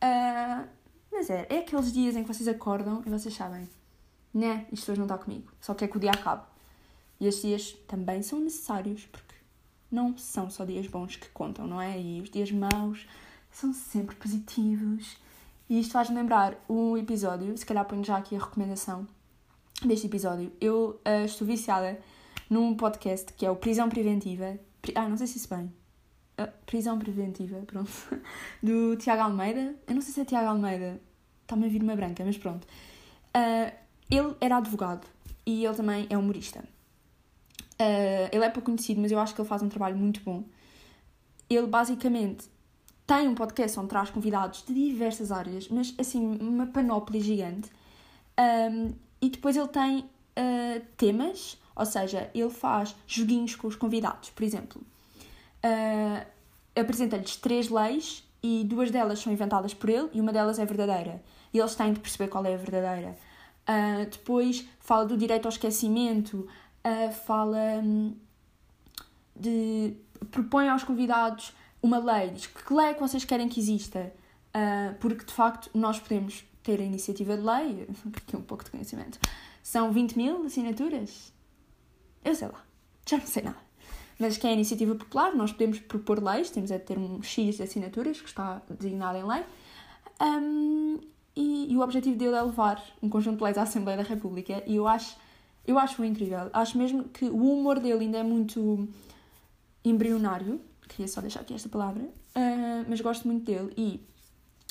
Uh, 0.03 0.67
mas 1.11 1.29
é, 1.29 1.47
é 1.49 1.59
aqueles 1.59 1.91
dias 1.91 2.15
em 2.15 2.23
que 2.23 2.33
vocês 2.33 2.47
acordam 2.47 3.01
e 3.05 3.09
vocês 3.09 3.33
sabem, 3.33 3.67
né, 4.33 4.67
isto 4.71 4.91
hoje 4.91 4.99
não 4.99 5.05
está 5.05 5.17
comigo, 5.17 5.51
só 5.59 5.73
quer 5.73 5.87
que 5.87 5.97
o 5.97 5.99
dia 5.99 6.11
acabe. 6.11 6.43
E 7.19 7.27
estes 7.27 7.43
dias 7.43 7.71
também 7.87 8.21
são 8.21 8.39
necessários, 8.39 9.05
porque 9.05 9.35
não 9.91 10.17
são 10.17 10.49
só 10.49 10.63
dias 10.63 10.87
bons 10.87 11.17
que 11.17 11.27
contam, 11.29 11.67
não 11.67 11.81
é? 11.81 11.99
E 11.99 12.21
os 12.21 12.29
dias 12.29 12.51
maus 12.51 13.05
são 13.51 13.73
sempre 13.73 14.15
positivos. 14.15 15.17
E 15.69 15.79
isto 15.79 15.91
faz-me 15.91 16.15
lembrar 16.15 16.55
um 16.69 16.95
episódio, 16.95 17.57
se 17.57 17.65
calhar 17.65 17.85
ponho 17.85 18.03
já 18.03 18.17
aqui 18.17 18.35
a 18.35 18.39
recomendação 18.39 19.05
deste 19.85 20.07
episódio. 20.07 20.51
Eu 20.59 20.99
uh, 21.07 21.25
estou 21.25 21.47
viciada 21.47 21.99
num 22.49 22.75
podcast 22.75 23.33
que 23.33 23.45
é 23.45 23.51
o 23.51 23.55
Prisão 23.55 23.89
Preventiva, 23.89 24.59
ah, 24.95 25.07
não 25.07 25.17
sei 25.17 25.27
se 25.27 25.37
isso 25.37 25.49
bem. 25.49 25.71
Uh, 26.39 26.51
prisão 26.65 26.97
preventiva, 26.97 27.57
pronto. 27.67 27.91
Do 28.63 28.95
Tiago 28.95 29.23
Almeida. 29.23 29.75
Eu 29.87 29.95
não 29.95 30.01
sei 30.01 30.13
se 30.13 30.21
é 30.21 30.25
Tiago 30.25 30.47
Almeida. 30.47 30.99
Está-me 31.41 31.65
a 31.65 31.69
vir 31.69 31.83
uma 31.83 31.95
branca, 31.95 32.23
mas 32.23 32.37
pronto. 32.37 32.65
Uh, 33.35 33.71
ele 34.09 34.35
era 34.39 34.57
advogado 34.57 35.05
e 35.45 35.65
ele 35.65 35.75
também 35.75 36.07
é 36.09 36.17
humorista. 36.17 36.63
Ele 38.31 38.43
é 38.43 38.49
pouco 38.49 38.65
conhecido, 38.65 38.99
mas 38.99 39.09
eu 39.09 39.19
acho 39.19 39.33
que 39.33 39.39
ele 39.39 39.47
faz 39.47 39.61
um 39.61 39.69
trabalho 39.69 39.95
muito 39.95 40.19
bom. 40.21 40.43
Ele 41.49 41.65
basicamente 41.65 42.49
tem 43.07 43.27
um 43.27 43.35
podcast 43.35 43.79
onde 43.79 43.87
traz 43.89 44.09
convidados 44.09 44.63
de 44.67 44.73
diversas 44.73 45.31
áreas, 45.31 45.69
mas 45.69 45.95
assim, 45.97 46.37
uma 46.41 46.67
panóplia 46.67 47.21
gigante. 47.21 47.71
Um, 48.37 48.93
e 49.21 49.29
depois 49.29 49.55
ele 49.55 49.67
tem 49.67 49.99
uh, 49.99 50.81
temas 50.97 51.57
ou 51.79 51.85
seja, 51.85 52.29
ele 52.33 52.49
faz 52.49 52.93
joguinhos 53.07 53.55
com 53.55 53.65
os 53.65 53.75
convidados. 53.77 54.29
Por 54.31 54.43
exemplo, 54.43 54.81
uh, 55.63 56.27
apresenta-lhes 56.75 57.37
três 57.37 57.69
leis 57.69 58.21
e 58.43 58.65
duas 58.65 58.91
delas 58.91 59.19
são 59.19 59.31
inventadas 59.31 59.73
por 59.73 59.89
ele 59.89 60.09
e 60.11 60.19
uma 60.19 60.33
delas 60.33 60.59
é 60.59 60.65
verdadeira. 60.65 61.23
E 61.53 61.57
eles 61.57 61.75
têm 61.75 61.93
de 61.93 62.01
perceber 62.01 62.27
qual 62.27 62.45
é 62.45 62.53
a 62.53 62.57
verdadeira. 62.57 63.17
Uh, 63.61 64.09
depois 64.11 64.67
fala 64.81 65.05
do 65.05 65.15
direito 65.15 65.45
ao 65.45 65.49
esquecimento, 65.49 66.45
uh, 66.83 67.13
fala 67.25 67.79
um, 67.81 68.13
de. 69.33 69.95
propõe 70.31 70.67
aos 70.67 70.83
convidados 70.83 71.53
uma 71.81 71.97
lei, 71.97 72.31
diz 72.31 72.45
que 72.45 72.73
lei 72.73 72.87
é 72.87 72.93
que 72.93 72.99
vocês 72.99 73.23
querem 73.23 73.47
que 73.47 73.57
exista, 73.57 74.11
uh, 74.49 74.93
porque 74.99 75.23
de 75.23 75.31
facto 75.31 75.69
nós 75.73 75.97
podemos 75.97 76.43
ter 76.69 76.81
a 76.81 76.85
iniciativa 76.85 77.35
de 77.35 77.43
lei, 77.43 77.87
aqui 78.15 78.37
um 78.37 78.41
pouco 78.41 78.63
de 78.63 78.69
conhecimento, 78.69 79.19
são 79.63 79.91
20 79.91 80.15
mil 80.15 80.45
assinaturas, 80.45 81.33
eu 82.23 82.35
sei 82.35 82.47
lá, 82.47 82.63
já 83.07 83.17
não 83.17 83.25
sei 83.25 83.43
nada. 83.43 83.69
Mas 84.19 84.37
que 84.37 84.45
é 84.45 84.49
a 84.49 84.53
iniciativa 84.53 84.93
popular, 84.93 85.33
nós 85.33 85.51
podemos 85.51 85.79
propor 85.79 86.21
leis, 86.21 86.49
temos 86.51 86.69
é 86.69 86.77
de 86.77 86.83
ter 86.83 86.97
um 86.97 87.23
X 87.23 87.55
de 87.55 87.63
assinaturas, 87.63 88.21
que 88.21 88.27
está 88.27 88.61
designado 88.69 89.17
em 89.17 89.23
lei, 89.23 89.43
um, 90.21 90.99
e, 91.35 91.71
e, 91.71 91.77
o 91.77 91.81
objetivo 91.81 92.17
dele 92.17 92.35
é 92.35 92.41
levar 92.41 92.83
um 93.01 93.07
conjunto 93.07 93.37
de 93.37 93.43
leis 93.45 93.57
à 93.57 93.63
Assembleia 93.63 93.97
da 93.97 94.03
República, 94.03 94.61
e 94.67 94.75
eu 94.75 94.85
acho, 94.87 95.15
eu 95.65 95.79
acho 95.79 96.03
incrível. 96.03 96.49
Acho 96.51 96.77
mesmo 96.77 97.05
que 97.05 97.25
o 97.25 97.53
humor 97.53 97.79
dele 97.79 98.01
ainda 98.01 98.17
é 98.17 98.23
muito 98.23 98.87
embrionário, 99.85 100.59
queria 100.89 101.07
só 101.07 101.21
deixar 101.21 101.39
aqui 101.39 101.53
esta 101.53 101.69
palavra, 101.69 102.03
uh, 102.03 102.85
mas 102.89 102.99
gosto 102.99 103.25
muito 103.25 103.45
dele, 103.45 103.71
e 103.77 104.01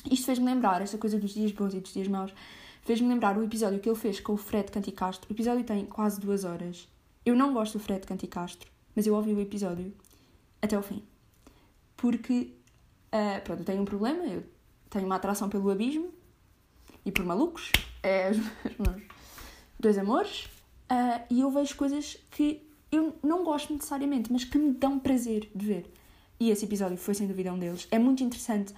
isto 0.05 0.25
fez-me 0.25 0.45
lembrar, 0.45 0.81
esta 0.81 0.97
coisa 0.97 1.17
dos 1.17 1.31
dias 1.31 1.51
bons 1.51 1.73
e 1.73 1.79
dos 1.79 1.93
dias 1.93 2.07
maus, 2.07 2.33
fez-me 2.83 3.07
lembrar 3.07 3.37
o 3.37 3.43
episódio 3.43 3.79
que 3.79 3.89
ele 3.89 3.97
fez 3.97 4.19
com 4.19 4.33
o 4.33 4.37
Fred 4.37 4.71
Canticastro. 4.71 5.29
O 5.29 5.33
episódio 5.33 5.63
tem 5.63 5.85
quase 5.85 6.19
duas 6.19 6.43
horas. 6.43 6.87
Eu 7.25 7.35
não 7.35 7.53
gosto 7.53 7.77
do 7.77 7.83
Fred 7.83 8.05
Canticastro, 8.07 8.69
mas 8.95 9.05
eu 9.05 9.13
ouvi 9.13 9.33
o 9.33 9.39
episódio 9.39 9.93
até 10.61 10.77
o 10.77 10.81
fim. 10.81 11.03
Porque, 11.97 12.53
uh, 13.13 13.41
pronto, 13.43 13.59
eu 13.59 13.65
tenho 13.65 13.81
um 13.81 13.85
problema, 13.85 14.23
eu 14.23 14.43
tenho 14.89 15.05
uma 15.05 15.15
atração 15.15 15.49
pelo 15.49 15.69
abismo 15.69 16.11
e 17.05 17.11
por 17.11 17.25
malucos, 17.25 17.71
é 18.01 18.31
os 18.31 18.37
meus 18.79 19.03
dois 19.79 19.97
amores, 19.97 20.45
uh, 20.91 21.21
e 21.29 21.41
eu 21.41 21.51
vejo 21.51 21.75
coisas 21.75 22.17
que 22.31 22.61
eu 22.91 23.15
não 23.21 23.43
gosto 23.43 23.73
necessariamente, 23.73 24.31
mas 24.31 24.43
que 24.43 24.57
me 24.57 24.73
dão 24.73 24.97
prazer 24.97 25.49
de 25.53 25.65
ver. 25.65 25.93
E 26.39 26.49
esse 26.49 26.65
episódio 26.65 26.97
foi 26.97 27.13
sem 27.13 27.27
dúvida 27.27 27.53
um 27.53 27.59
deles. 27.59 27.87
É 27.91 27.99
muito 27.99 28.23
interessante 28.23 28.73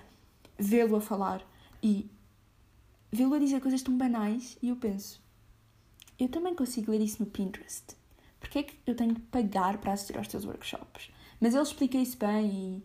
vê-lo 0.62 0.96
a 0.96 1.02
falar 1.02 1.46
e 1.82 2.10
vê-lo 3.12 3.34
a 3.34 3.40
dizer 3.40 3.62
coisas 3.62 3.82
tão 3.82 3.98
banais 3.98 4.58
e 4.62 4.70
eu 4.70 4.76
penso, 4.76 5.22
eu 6.20 6.30
também 6.30 6.56
consigo 6.56 6.92
ler 6.92 7.02
isso 7.02 7.24
no 7.24 7.30
Pinterest 7.30 7.96
porque 8.42 8.60
é 8.60 8.64
que 8.64 8.76
eu 8.86 8.96
tenho 8.96 9.14
que 9.16 9.22
pagar 9.22 9.78
para 9.78 9.94
assistir 9.94 10.18
aos 10.18 10.28
teus 10.28 10.46
workshops? 10.46 11.10
Mas 11.40 11.54
ele 11.54 11.64
explica 11.64 11.98
isso 11.98 12.18
bem 12.18 12.84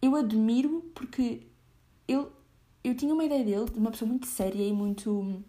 e 0.00 0.06
eu 0.06 0.16
admiro 0.16 0.90
porque 0.94 1.46
ele, 2.08 2.26
eu 2.82 2.94
tinha 2.94 3.12
uma 3.12 3.24
ideia 3.24 3.44
dele 3.44 3.66
de 3.66 3.78
uma 3.78 3.90
pessoa 3.90 4.08
muito 4.08 4.26
séria 4.26 4.66
e 4.66 4.72
muito 4.72 5.44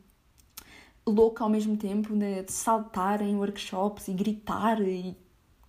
louca 1.08 1.44
ao 1.44 1.50
mesmo 1.50 1.78
tempo, 1.78 2.14
de, 2.16 2.44
de 2.44 2.52
saltar 2.52 3.22
em 3.22 3.36
workshops 3.36 4.10
e 4.10 4.14
gritar. 4.14 4.82
E 4.82 5.16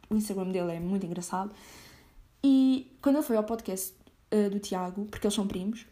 o 0.08 0.16
Instagram 0.16 0.50
dele 0.50 0.72
é 0.72 0.80
muito 0.80 1.06
engraçado. 1.06 1.54
E 2.42 2.90
quando 3.00 3.16
ele 3.16 3.24
foi 3.24 3.36
ao 3.36 3.44
podcast 3.44 3.94
uh, 4.32 4.50
do 4.50 4.58
Tiago, 4.58 5.06
porque 5.06 5.26
eles 5.26 5.34
são 5.34 5.46
primos, 5.46 5.86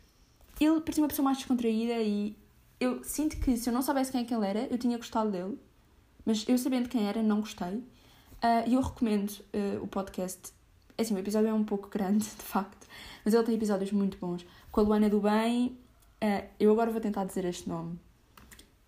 ele 0.60 0.80
parecia 0.80 1.02
uma 1.02 1.08
pessoa 1.08 1.24
mais 1.24 1.38
descontraída 1.38 1.94
e 2.02 2.36
eu 2.80 3.02
sinto 3.04 3.36
que 3.38 3.56
se 3.56 3.68
eu 3.68 3.72
não 3.72 3.82
soubesse 3.82 4.12
quem 4.12 4.22
é 4.22 4.24
que 4.24 4.34
ele 4.34 4.46
era, 4.46 4.66
eu 4.70 4.78
tinha 4.78 4.96
gostado 4.96 5.30
dele. 5.30 5.58
Mas 6.24 6.44
eu 6.48 6.58
sabendo 6.58 6.88
quem 6.88 7.08
era, 7.08 7.22
não 7.22 7.40
gostei. 7.40 7.82
Ah, 8.40 8.64
e 8.66 8.70
uh, 8.70 8.74
eu 8.74 8.80
recomendo 8.82 9.30
uh, 9.30 9.82
o 9.82 9.88
podcast. 9.88 10.52
É 10.96 11.02
assim, 11.02 11.14
o 11.14 11.18
episódio 11.18 11.48
é 11.48 11.52
um 11.52 11.64
pouco 11.64 11.88
grande, 11.88 12.24
de 12.36 12.42
facto, 12.42 12.86
mas 13.24 13.34
ele 13.34 13.42
tem 13.44 13.54
episódios 13.54 13.90
muito 13.92 14.18
bons. 14.18 14.46
Com 14.70 14.80
a 14.80 14.84
Luana 14.84 15.08
do 15.08 15.20
Bem, 15.20 15.78
uh, 16.22 16.48
eu 16.60 16.70
agora 16.70 16.90
vou 16.90 17.00
tentar 17.00 17.24
dizer 17.24 17.44
este 17.44 17.68
nome. 17.68 17.98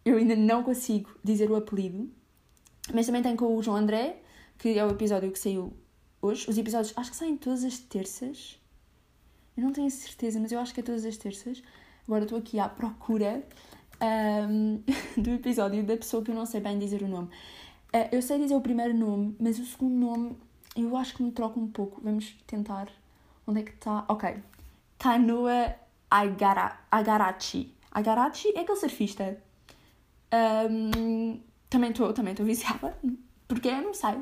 Eu 0.05 0.17
ainda 0.19 0.37
não 0.37 0.63
consigo 0.63 1.11
dizer 1.23 1.51
o 1.51 1.57
apelido, 1.57 2.11
mas 2.93 3.07
também 3.07 3.23
tem 3.23 3.37
com 3.37 3.57
o 3.57 3.63
João 3.63 3.77
André, 3.77 4.23
que 4.59 4.79
é 4.79 4.85
o 4.85 4.91
episódio 4.91 5.31
que 5.33 5.39
saiu 5.39 5.73
hoje. 6.23 6.49
Os 6.49 6.57
episódios 6.57 6.93
acho 6.97 7.11
que 7.11 7.17
saem 7.17 7.37
todas 7.37 7.65
as 7.65 7.79
terças. 7.79 8.60
Eu 9.57 9.65
não 9.65 9.73
tenho 9.73 9.91
certeza, 9.91 10.39
mas 10.41 10.53
eu 10.53 10.61
acho 10.61 10.73
que 10.73 10.81
é 10.81 10.83
todas 10.83 11.05
as 11.05 11.17
terças. 11.17 11.63
Agora 12.07 12.25
estou 12.25 12.39
aqui 12.39 12.59
à 12.59 12.69
procura 12.69 13.43
um, 14.49 14.83
do 15.21 15.31
episódio 15.31 15.85
da 15.85 15.97
pessoa 15.97 16.23
que 16.23 16.31
eu 16.31 16.35
não 16.35 16.47
sei 16.47 16.61
bem 16.61 16.79
dizer 16.79 17.03
o 17.03 17.09
nome. 17.09 17.29
Uh, 17.95 18.09
eu 18.13 18.23
sei 18.23 18.39
dizer 18.39 18.55
o 18.55 18.61
primeiro 18.61 18.95
nome, 18.95 19.37
mas 19.39 19.59
o 19.59 19.65
segundo 19.65 19.95
nome 19.95 20.37
eu 20.77 20.97
acho 20.97 21.15
que 21.15 21.23
me 21.23 21.33
troca 21.33 21.59
um 21.59 21.69
pouco. 21.69 22.01
Vamos 22.03 22.35
tentar. 22.47 22.89
Onde 23.47 23.61
é 23.61 23.63
que 23.63 23.73
está? 23.73 24.05
Ok. 24.09 24.37
Agara, 26.11 26.81
Agarachi. 26.91 27.75
Agarachi 27.91 28.49
é 28.57 28.61
aquele 28.61 28.79
surfista. 28.79 29.41
Um, 30.33 31.41
também 31.69 31.91
estou 31.91 32.13
também 32.13 32.35
viciada. 32.35 32.97
Porque 33.49 33.69
eu 33.69 33.83
não 33.83 33.95
sei. 33.95 34.15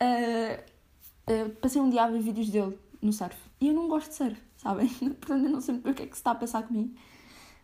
Uh, 0.00 1.50
passei 1.60 1.80
um 1.80 1.90
dia 1.90 2.04
a 2.04 2.10
ver 2.10 2.20
vídeos 2.20 2.50
dele 2.50 2.78
no 3.02 3.12
surf. 3.12 3.36
E 3.64 3.68
eu 3.68 3.72
não 3.72 3.88
gosto 3.88 4.10
de 4.10 4.16
surf, 4.16 4.42
sabem? 4.58 4.88
Portanto, 5.16 5.46
eu 5.46 5.50
não 5.50 5.60
sei 5.62 5.76
o 5.76 5.94
que 5.94 6.02
é 6.02 6.06
que 6.06 6.14
se 6.14 6.20
está 6.20 6.32
a 6.32 6.34
passar 6.34 6.64
comigo. 6.64 6.94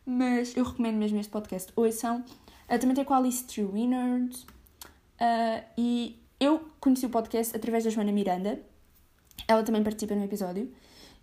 Mas 0.07 0.57
eu 0.57 0.65
recomendo 0.65 0.97
mesmo 0.97 1.21
este 1.21 1.31
podcast. 1.31 1.71
Ouçam. 1.77 2.25
Uh, 2.71 2.79
também 2.79 2.95
tem 2.95 3.05
com 3.05 3.13
a 3.13 3.19
Alice 3.19 3.45
Trewinard. 3.45 4.35
Uh, 5.21 5.63
e 5.77 6.19
eu 6.41 6.71
conheci 6.81 7.05
o 7.05 7.11
podcast 7.11 7.55
através 7.55 7.85
da 7.85 7.91
Joana 7.91 8.13
Miranda. 8.13 8.63
Ela 9.47 9.63
também 9.63 9.83
participa 9.83 10.15
no 10.15 10.25
episódio. 10.25 10.73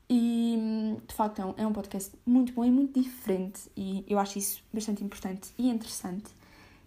E 0.08 0.96
de 1.08 1.16
facto 1.16 1.42
é 1.42 1.46
um, 1.46 1.54
é 1.58 1.66
um 1.66 1.74
podcast 1.74 2.16
muito 2.24 2.54
bom 2.54 2.64
e 2.64 2.70
muito 2.70 3.02
diferente. 3.02 3.62
E 3.76 4.06
eu 4.08 4.20
acho 4.20 4.38
isso 4.38 4.64
bastante 4.72 5.04
importante 5.04 5.50
e 5.58 5.70
interessante. 5.70 6.30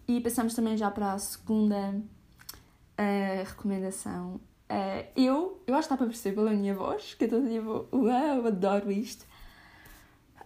E 0.07 0.21
passamos 0.21 0.55
também 0.55 0.77
já 0.77 0.93
para 0.93 1.15
a 1.15 1.19
segunda 1.19 1.91
uh, 1.91 3.45
recomendação. 3.49 4.41
Uh, 4.71 5.05
eu, 5.17 5.61
eu 5.67 5.75
acho 5.75 5.89
que 5.89 5.95
está 5.95 5.97
para 5.97 6.07
perceber 6.07 6.37
pela 6.37 6.53
minha 6.53 6.73
voz, 6.73 7.15
que 7.15 7.25
eu 7.25 7.43
dia 7.43 7.61
vou, 7.61 7.89
uau, 7.93 8.37
eu 8.37 8.47
adoro 8.47 8.93
isto. 8.93 9.27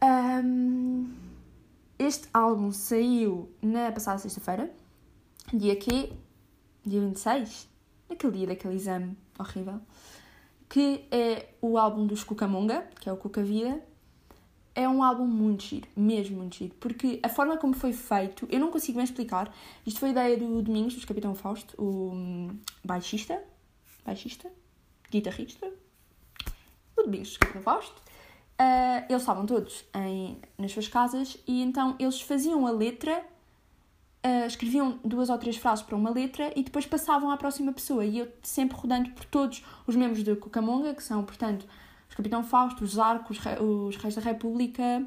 Um, 0.02 1.14
este 1.99 2.26
álbum 2.33 2.73
saiu 2.73 3.50
na 3.61 3.93
passada 3.93 4.16
sexta-feira, 4.16 4.71
dia 5.52 5.76
que? 5.76 6.11
Dia 6.87 7.02
26, 7.02 7.69
naquele 8.09 8.33
dia 8.33 8.47
daquele 8.47 8.76
exame 8.76 9.14
horrível, 9.38 9.78
que 10.71 11.04
é 11.11 11.50
o 11.61 11.76
álbum 11.76 12.07
dos 12.07 12.25
Cucamonga, 12.25 12.88
que 12.99 13.11
é 13.11 13.12
o 13.12 13.19
Cuca 13.19 13.43
Vida. 13.43 13.78
É 14.75 14.88
um 14.88 15.02
álbum 15.02 15.26
muito 15.26 15.64
giro, 15.64 15.88
mesmo 15.95 16.38
muito 16.38 16.57
giro, 16.57 16.75
porque 16.81 17.21
a 17.23 17.28
forma 17.28 17.59
como 17.59 17.75
foi 17.75 17.93
feito, 17.93 18.49
eu 18.50 18.59
não 18.59 18.71
consigo 18.71 18.97
bem 18.97 19.04
explicar. 19.04 19.54
Isto 19.87 20.00
foi 20.00 20.11
ideia 20.11 20.37
do 20.37 20.62
Domingos, 20.62 20.95
do 20.97 21.07
Capitão 21.07 21.35
Fausto, 21.35 21.75
o 21.81 22.11
hum, 22.12 22.59
baixista, 22.83 23.40
baixista, 24.04 24.50
guitarrista, 25.11 25.66
o 26.96 27.02
Domingos, 27.02 27.32
do 27.34 27.38
Capitão 27.40 27.62
Fausto. 27.62 28.02
Uh, 28.61 29.04
eles 29.08 29.23
estavam 29.23 29.44
todos 29.46 29.84
em, 29.94 30.38
nas 30.56 30.70
suas 30.70 30.87
casas 30.87 31.37
e 31.46 31.61
então 31.61 31.96
eles 31.99 32.20
faziam 32.20 32.66
a 32.66 32.70
letra, 32.70 33.25
uh, 34.25 34.46
escreviam 34.46 35.00
duas 35.04 35.28
ou 35.28 35.37
três 35.38 35.56
frases 35.56 35.84
para 35.84 35.96
uma 35.96 36.11
letra 36.11 36.52
e 36.54 36.62
depois 36.62 36.87
passavam 36.87 37.30
à 37.30 37.37
próxima 37.37 37.73
pessoa. 37.73 38.04
E 38.04 38.18
eu 38.18 38.28
sempre 38.42 38.76
rodando 38.76 39.11
por 39.11 39.25
todos 39.25 39.64
os 39.87 39.96
membros 39.96 40.23
de 40.23 40.37
Cucamonga, 40.37 40.94
que 40.94 41.02
são, 41.02 41.25
portanto, 41.25 41.66
os 42.08 42.14
Capitão 42.14 42.44
Fausto, 42.44 42.84
os 42.84 42.96
Arcos, 42.99 43.38
os 43.61 43.96
Reis 43.96 44.14
da 44.14 44.23
República, 44.23 45.04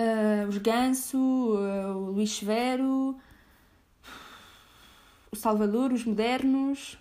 uh, 0.00 0.48
os 0.48 0.56
Ganso, 0.56 1.18
o 1.18 2.10
Luís 2.12 2.30
Severo, 2.32 3.18
o 5.30 5.36
Salvador, 5.36 5.92
os 5.92 6.06
Modernos, 6.06 6.98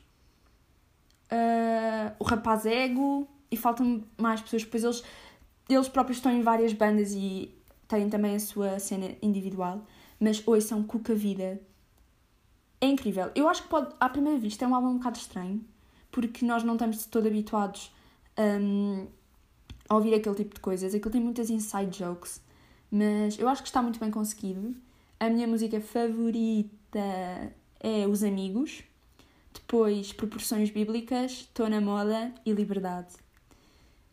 o 2.20 2.24
Rapaz 2.24 2.66
Ego 2.66 3.28
e 3.52 3.58
faltam 3.58 4.04
mais 4.18 4.42
pessoas, 4.42 4.66
pois 4.66 4.84
eles, 4.84 5.04
eles 5.70 5.88
próprios 5.88 6.18
estão 6.18 6.32
em 6.32 6.42
várias 6.42 6.74
bandas 6.74 7.12
e 7.14 7.54
têm 7.88 8.10
também 8.10 8.36
a 8.36 8.40
sua 8.40 8.80
cena 8.80 9.16
individual, 9.22 9.86
mas 10.20 10.46
ouçam 10.46 10.84
Cuca 10.84 11.16
Vida. 11.16 11.60
É 12.80 12.88
incrível. 12.88 13.32
Eu 13.34 13.50
acho 13.50 13.64
que 13.64 13.70
pode, 13.70 13.94
à 14.00 14.08
primeira 14.10 14.38
vista, 14.38 14.66
é 14.66 14.68
um 14.68 14.76
álbum 14.76 14.90
um 14.90 14.98
bocado 14.98 15.18
estranho, 15.18 15.64
porque 16.12 16.46
nós 16.46 16.64
não 16.64 16.74
estamos 16.74 17.00
de 17.00 17.08
todo 17.08 17.28
habituados 17.28 17.92
um, 18.38 19.08
a 19.90 19.96
ouvir 19.96 20.14
aquele 20.14 20.36
tipo 20.36 20.56
de 20.56 20.62
coisas. 20.62 20.94
Aquilo 20.94 21.12
tem 21.12 21.22
muitas 21.22 21.50
inside 21.50 21.98
jokes, 21.98 22.42
mas 22.92 23.40
eu 23.40 23.48
acho 23.48 23.64
que 23.64 23.70
está 23.70 23.82
muito 23.82 24.00
bem 24.00 24.12
conseguido. 24.12 24.76
A 25.20 25.30
minha 25.30 25.48
música 25.48 25.82
favorita 25.82 27.00
é 27.80 28.08
Os 28.08 28.24
Amigos, 28.24 28.84
depois 29.68 30.14
Proporções 30.14 30.70
Bíblicas, 30.70 31.32
Estou 31.32 31.70
na 31.70 31.82
Moda 31.82 32.34
e 32.46 32.54
Liberdade. 32.54 33.14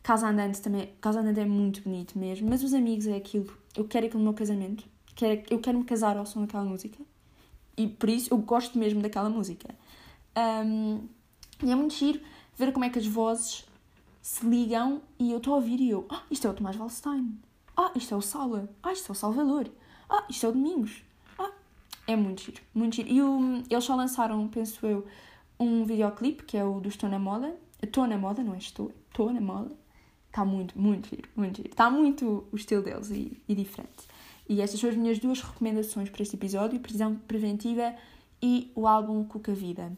Casa 0.03 0.27
Andante 0.27 0.61
também. 0.61 0.89
Casa 0.99 1.21
Andante 1.21 1.39
é 1.39 1.45
muito 1.45 1.81
bonito 1.81 2.19
mesmo, 2.19 2.49
mas 2.49 2.61
os 2.61 2.73
amigos 2.73 3.07
é 3.07 3.15
aquilo. 3.15 3.57
Eu 3.73 3.85
quero 3.85 4.05
aquilo 4.05 4.19
no 4.19 4.25
meu 4.25 4.33
casamento. 4.33 4.83
Quero, 5.15 5.43
eu 5.49 5.59
quero 5.59 5.79
me 5.79 5.85
casar 5.85 6.17
ao 6.17 6.25
som 6.25 6.41
daquela 6.41 6.65
música. 6.65 7.01
E 7.77 7.87
por 7.87 8.09
isso 8.09 8.33
eu 8.33 8.37
gosto 8.37 8.77
mesmo 8.77 9.01
daquela 9.01 9.29
música. 9.29 9.73
Um, 10.37 11.07
e 11.63 11.71
é 11.71 11.75
muito 11.75 11.93
giro 11.93 12.19
ver 12.57 12.73
como 12.73 12.83
é 12.83 12.89
que 12.89 12.99
as 12.99 13.07
vozes 13.07 13.65
se 14.21 14.45
ligam 14.45 15.01
e 15.17 15.31
eu 15.31 15.37
estou 15.37 15.53
a 15.53 15.55
ouvir 15.55 15.79
e 15.79 15.89
eu, 15.89 16.05
ah, 16.09 16.23
isto 16.29 16.45
é 16.47 16.49
o 16.49 16.53
Tomás 16.53 16.75
Valstein. 16.75 17.39
Ah, 17.77 17.93
isto 17.95 18.13
é 18.13 18.17
o 18.17 18.21
Sala. 18.21 18.69
Ah, 18.83 18.91
isto 18.91 19.09
é 19.09 19.11
o 19.13 19.15
Salvador. 19.15 19.71
Ah, 20.09 20.25
isto 20.29 20.45
é 20.47 20.49
o 20.49 20.51
Domingos. 20.51 21.01
Ah, 21.39 21.51
é 22.05 22.15
muito 22.17 22.41
giro, 22.41 22.61
muito 22.73 22.97
giro. 22.97 23.07
E 23.09 23.21
o, 23.21 23.63
eles 23.69 23.83
só 23.85 23.95
lançaram, 23.95 24.45
penso 24.49 24.85
eu, 24.85 25.07
um 25.59 25.85
videoclipe 25.85 26.43
que 26.43 26.57
é 26.57 26.63
o 26.63 26.79
do 26.79 26.89
Estou 26.89 27.09
na 27.09 27.19
Moda. 27.19 27.55
Estou 27.81 28.07
na 28.07 28.17
Moda, 28.17 28.43
não 28.43 28.53
é 28.53 28.57
Estou, 28.57 28.91
Estou 29.09 29.31
na 29.31 29.41
Moda. 29.41 29.75
Está 30.27 30.43
muito, 30.43 30.77
muito 30.79 31.09
giro, 31.09 31.29
muito 31.35 31.57
giro. 31.57 31.69
Está 31.69 31.89
muito 31.89 32.45
o 32.51 32.55
estilo 32.55 32.83
deles 32.83 33.09
e, 33.09 33.41
e 33.47 33.55
diferente. 33.55 34.07
E 34.47 34.61
estas 34.61 34.79
são 34.79 34.89
as 34.89 34.95
minhas 34.95 35.17
duas 35.17 35.41
recomendações 35.41 36.09
para 36.09 36.21
este 36.21 36.35
episódio: 36.35 36.79
Prisão 36.79 37.15
Preventiva 37.15 37.95
e 38.41 38.71
o 38.75 38.87
álbum 38.87 39.23
Cuca 39.23 39.53
Vida. 39.53 39.91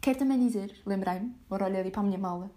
Quero 0.00 0.18
também 0.18 0.38
dizer, 0.38 0.74
lembrei-me, 0.84 1.34
agora 1.46 1.64
olhei 1.64 1.80
ali 1.80 1.90
para 1.90 2.02
a 2.02 2.04
minha 2.04 2.18
mala, 2.18 2.50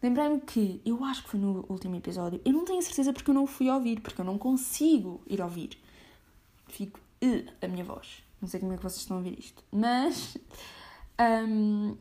lembrei-me 0.00 0.40
que 0.40 0.80
eu 0.86 1.04
acho 1.04 1.24
que 1.24 1.30
foi 1.30 1.40
no 1.40 1.66
último 1.68 1.96
episódio, 1.96 2.40
eu 2.44 2.52
não 2.52 2.64
tenho 2.64 2.80
certeza 2.80 3.12
porque 3.12 3.28
eu 3.28 3.34
não 3.34 3.44
fui 3.44 3.68
ouvir, 3.68 4.00
porque 4.00 4.20
eu 4.20 4.24
não 4.24 4.38
consigo 4.38 5.20
ir 5.26 5.40
ouvir. 5.40 5.76
Fico 6.68 7.00
uh, 7.24 7.52
a 7.60 7.66
minha 7.66 7.82
voz. 7.82 8.22
Não 8.40 8.48
sei 8.48 8.60
como 8.60 8.72
é 8.72 8.76
que 8.76 8.82
vocês 8.84 9.00
estão 9.00 9.16
a 9.16 9.18
ouvir 9.18 9.36
isto. 9.38 9.64
Mas 9.72 10.38
um, 11.20 11.96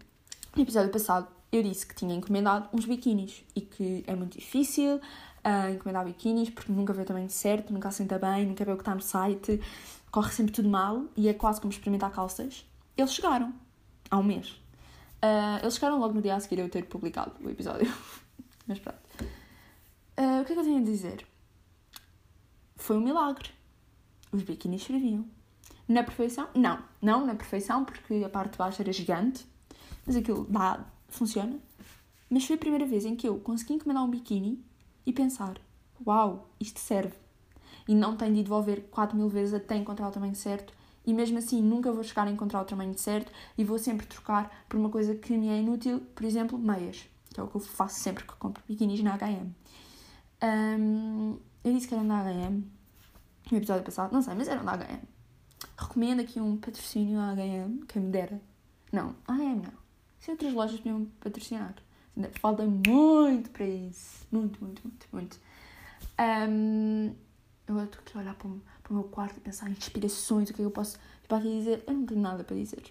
no 0.55 0.61
episódio 0.61 0.91
passado 0.91 1.27
eu 1.51 1.63
disse 1.63 1.85
que 1.85 1.95
tinha 1.95 2.13
encomendado 2.13 2.69
uns 2.73 2.85
biquínis 2.85 3.43
e 3.55 3.61
que 3.61 4.03
é 4.07 4.15
muito 4.15 4.37
difícil 4.37 4.97
uh, 4.97 5.73
encomendar 5.73 6.05
biquínis 6.05 6.49
porque 6.49 6.71
nunca 6.71 6.93
vê 6.93 7.01
o 7.01 7.05
tamanho 7.05 7.29
certo, 7.29 7.73
nunca 7.73 7.89
assenta 7.89 8.17
bem, 8.19 8.45
nunca 8.45 8.63
vê 8.63 8.71
o 8.71 8.75
que 8.75 8.81
está 8.81 8.93
no 8.93 9.01
site, 9.01 9.59
corre 10.11 10.31
sempre 10.31 10.53
tudo 10.53 10.69
mal 10.69 11.05
e 11.17 11.27
é 11.27 11.33
quase 11.33 11.59
como 11.59 11.71
experimentar 11.71 12.11
calças. 12.11 12.65
Eles 12.95 13.13
chegaram 13.13 13.53
há 14.09 14.17
um 14.17 14.23
mês. 14.23 14.49
Uh, 15.23 15.59
eles 15.61 15.73
chegaram 15.75 15.99
logo 15.99 16.13
no 16.13 16.21
dia 16.21 16.35
a 16.35 16.39
seguir 16.39 16.59
eu 16.59 16.69
ter 16.69 16.85
publicado 16.85 17.33
o 17.43 17.49
episódio. 17.49 17.91
Mas 18.67 18.79
pronto. 18.79 18.99
Uh, 20.17 20.41
o 20.41 20.45
que 20.45 20.51
é 20.51 20.55
que 20.55 20.59
eu 20.59 20.63
tenho 20.63 20.77
a 20.77 20.83
dizer? 20.83 21.25
Foi 22.75 22.97
um 22.97 23.01
milagre. 23.01 23.49
Os 24.31 24.43
biquínis 24.43 24.83
serviam. 24.83 25.25
Na 25.89 26.03
perfeição? 26.03 26.47
Não. 26.53 26.77
Não 27.01 27.25
na 27.25 27.33
perfeição, 27.33 27.83
porque 27.83 28.23
a 28.23 28.29
parte 28.29 28.51
de 28.51 28.57
baixo 28.59 28.79
era 28.79 28.93
gigante. 28.93 29.43
Mas 30.05 30.15
aquilo 30.15 30.45
dá, 30.47 30.85
funciona. 31.07 31.59
Mas 32.29 32.45
foi 32.45 32.55
a 32.55 32.59
primeira 32.59 32.85
vez 32.85 33.05
em 33.05 33.15
que 33.15 33.27
eu 33.27 33.39
consegui 33.39 33.73
encomendar 33.73 34.03
um 34.05 34.09
biquíni 34.09 34.63
e 35.03 35.11
pensar: 35.11 35.59
uau, 36.05 36.47
isto 36.59 36.79
serve. 36.79 37.15
E 37.87 37.95
não 37.95 38.15
tenho 38.15 38.35
de 38.35 38.43
devolver 38.43 38.83
4 38.91 39.17
mil 39.17 39.27
vezes 39.29 39.55
até 39.55 39.75
encontrar 39.75 40.07
o 40.09 40.11
tamanho 40.11 40.35
certo. 40.35 40.71
E 41.03 41.11
mesmo 41.11 41.39
assim 41.39 41.59
nunca 41.59 41.91
vou 41.91 42.03
chegar 42.03 42.27
a 42.27 42.31
encontrar 42.31 42.61
o 42.61 42.65
tamanho 42.65 42.95
certo 42.95 43.31
e 43.57 43.63
vou 43.63 43.79
sempre 43.79 44.05
trocar 44.05 44.65
por 44.69 44.77
uma 44.77 44.89
coisa 44.89 45.15
que 45.15 45.35
me 45.35 45.49
é 45.49 45.57
inútil, 45.57 46.01
por 46.13 46.23
exemplo, 46.23 46.59
meias, 46.59 47.09
que 47.33 47.39
é 47.39 47.43
o 47.43 47.47
que 47.47 47.55
eu 47.55 47.61
faço 47.61 47.99
sempre 47.99 48.25
que 48.25 48.35
compro 48.35 48.61
biquinis 48.67 49.01
na 49.01 49.17
HM. 49.17 49.49
Um, 50.43 51.39
eu 51.63 51.73
disse 51.73 51.87
que 51.87 51.95
era 51.95 52.03
na 52.03 52.23
HM 52.23 52.63
no 53.51 53.57
episódio 53.57 53.83
passado, 53.83 54.13
não 54.13 54.21
sei, 54.21 54.35
mas 54.35 54.47
era 54.47 54.61
na 54.61 54.77
HM. 54.77 55.18
Recomendo 55.77 56.21
aqui 56.21 56.39
um 56.39 56.57
patrocínio 56.57 57.19
a 57.19 57.31
H&M, 57.31 57.85
quem 57.87 58.01
me 58.01 58.11
dera. 58.11 58.41
Não, 58.91 59.15
H&M 59.27 59.61
não. 59.61 59.79
Se 60.19 60.31
outras 60.31 60.53
lojas 60.53 60.77
podiam 60.77 61.05
patrocinar. 61.19 61.75
Falta 62.33 62.65
muito 62.65 63.49
para 63.51 63.65
isso. 63.65 64.27
Muito, 64.31 64.63
muito, 64.63 64.81
muito, 64.83 65.07
muito. 65.11 65.39
Um, 66.19 67.13
eu 67.67 67.83
estou 67.83 68.01
aqui 68.01 68.17
a 68.17 68.21
olhar 68.21 68.35
para 68.35 68.47
o, 68.47 68.61
para 68.83 68.91
o 68.91 68.95
meu 68.95 69.03
quarto 69.05 69.37
e 69.37 69.39
pensar 69.39 69.69
em 69.69 69.73
inspirações, 69.73 70.49
o 70.49 70.53
que 70.53 70.61
é 70.61 70.63
que 70.63 70.67
eu 70.67 70.71
posso, 70.71 70.97
para 71.27 71.39
dizer. 71.39 71.83
Eu 71.87 71.93
não 71.93 72.05
tenho 72.05 72.19
nada 72.19 72.43
para 72.43 72.55
dizer. 72.55 72.83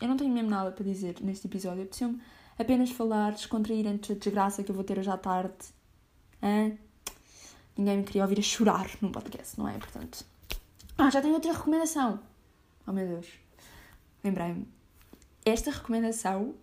Eu 0.00 0.08
não 0.08 0.16
tenho 0.16 0.32
mesmo 0.32 0.50
nada 0.50 0.70
para 0.72 0.84
dizer 0.84 1.16
neste 1.22 1.46
episódio. 1.46 1.82
Eu 1.82 1.86
preciso 1.86 2.18
apenas 2.58 2.90
falar, 2.90 3.32
descontrair 3.32 3.86
antes 3.86 4.10
da 4.10 4.16
desgraça 4.16 4.62
que 4.62 4.70
eu 4.70 4.74
vou 4.74 4.84
ter 4.84 4.98
hoje 4.98 5.10
à 5.10 5.16
tarde. 5.16 5.54
Ninguém 7.76 7.98
me 7.98 8.04
queria 8.04 8.22
ouvir 8.22 8.38
a 8.38 8.42
chorar 8.42 8.90
num 9.00 9.10
podcast, 9.10 9.58
não 9.58 9.68
é? 9.68 9.78
Portanto. 9.78 10.35
Ah, 10.98 11.10
já 11.10 11.20
tenho 11.20 11.34
outra 11.34 11.52
recomendação. 11.52 12.20
Oh 12.86 12.92
meu 12.92 13.06
Deus. 13.06 13.28
Lembrei-me. 14.24 14.66
Esta 15.44 15.70
recomendação 15.70 16.54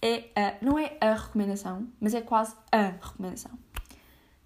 é 0.00 0.28
a. 0.34 0.64
Não 0.64 0.78
é 0.78 0.96
a 1.00 1.14
recomendação, 1.14 1.88
mas 2.00 2.12
é 2.12 2.20
quase 2.20 2.56
a 2.72 2.88
recomendação. 2.88 3.52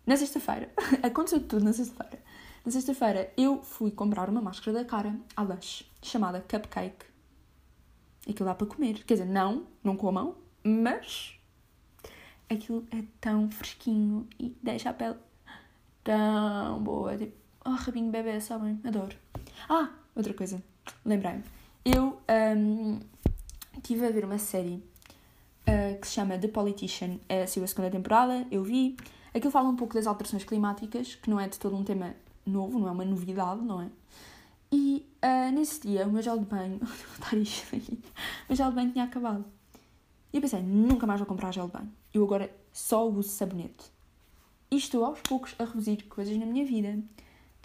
Na 0.07 0.17
sexta-feira, 0.17 0.71
aconteceu 1.03 1.41
tudo 1.41 1.65
na 1.65 1.73
sexta-feira. 1.73 2.23
Na 2.65 2.71
sexta-feira 2.71 3.33
eu 3.37 3.63
fui 3.63 3.91
comprar 3.91 4.29
uma 4.29 4.41
máscara 4.43 4.79
da 4.79 4.85
cara 4.85 5.19
à 5.35 5.43
Lush, 5.43 5.91
chamada 6.03 6.41
Cupcake. 6.41 7.07
Aquilo 8.29 8.49
dá 8.49 8.55
para 8.55 8.67
comer. 8.67 9.05
Quer 9.05 9.15
dizer, 9.15 9.27
não, 9.27 9.67
não 9.83 9.97
comam, 9.97 10.37
mas 10.63 11.39
aquilo 12.51 12.87
é 12.91 13.03
tão 13.21 13.51
fresquinho 13.51 14.29
e 14.39 14.57
deixa 14.63 14.91
a 14.91 14.95
pele 14.95 15.17
tão 16.05 16.83
boa. 16.83 17.17
Tipo, 17.17 17.46
oh, 17.67 17.75
rabinho 17.75 18.11
bebê, 18.11 18.41
sabem? 18.41 18.81
Adoro. 18.85 19.17
Ah, 19.69 19.91
outra 20.15 20.33
coisa, 20.33 20.63
lembrei-me. 21.05 21.43
Eu 21.85 22.21
um, 22.57 22.99
estive 23.77 24.07
a 24.07 24.11
ver 24.11 24.25
uma 24.25 24.39
série 24.39 24.83
uh, 25.69 26.01
que 26.01 26.07
se 26.07 26.15
chama 26.15 26.39
The 26.39 26.49
Politician, 26.49 27.19
é 27.29 27.43
a 27.43 27.47
sua 27.47 27.67
segunda 27.67 27.91
temporada, 27.91 28.47
eu 28.51 28.63
vi. 28.63 28.97
Aquilo 29.35 29.51
fala 29.51 29.69
um 29.69 29.77
pouco 29.77 29.95
das 29.95 30.07
alterações 30.07 30.45
climáticas, 30.45 31.15
que 31.15 31.29
não 31.29 31.39
é 31.39 31.49
de 31.49 31.59
todo 31.59 31.77
um 31.77 31.85
tema 31.85 32.15
novo, 32.47 32.79
não 32.79 32.89
é 32.89 32.91
uma 32.91 33.05
novidade, 33.05 33.61
não 33.63 33.83
é? 33.83 33.89
E 34.73 35.07
uh, 35.23 35.53
nesse 35.53 35.81
dia 35.81 36.07
o 36.07 36.13
meu 36.13 36.23
gel 36.23 36.39
de 36.39 36.45
banho, 36.45 36.79
vou 36.83 36.89
botar 37.19 37.37
isto 37.37 37.77
aqui, 37.77 37.93
o 37.93 38.49
meu 38.49 38.57
gel 38.57 38.71
de 38.71 38.75
banho 38.75 38.93
tinha 38.93 39.05
acabado. 39.05 39.45
E 40.33 40.39
eu 40.39 40.41
pensei, 40.41 40.63
nunca 40.63 41.07
mais 41.07 41.21
vou 41.21 41.27
comprar 41.27 41.53
gel 41.53 41.67
de 41.67 41.73
banho. 41.73 41.93
Eu 42.13 42.25
agora 42.25 42.51
só 42.73 43.09
uso 43.09 43.29
sabonete. 43.29 43.93
E 44.71 44.77
estou 44.77 45.05
aos 45.05 45.21
poucos 45.21 45.55
a 45.59 45.65
reduzir 45.65 46.03
coisas 46.05 46.37
na 46.37 46.45
minha 46.45 46.65
vida. 46.65 46.99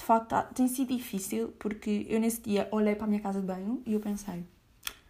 De 0.02 0.08
facto, 0.08 0.30
tá, 0.30 0.42
tem 0.42 0.68
sido 0.68 0.98
difícil 0.98 1.50
porque 1.60 2.08
eu 2.10 2.20
nesse 2.20 2.42
dia 2.42 2.68
olhei 2.72 2.96
para 2.96 3.04
a 3.04 3.08
minha 3.08 3.22
casa 3.22 3.40
de 3.40 3.46
banho 3.46 3.84
e 3.86 3.94
eu 3.94 4.00
pensei, 4.00 4.44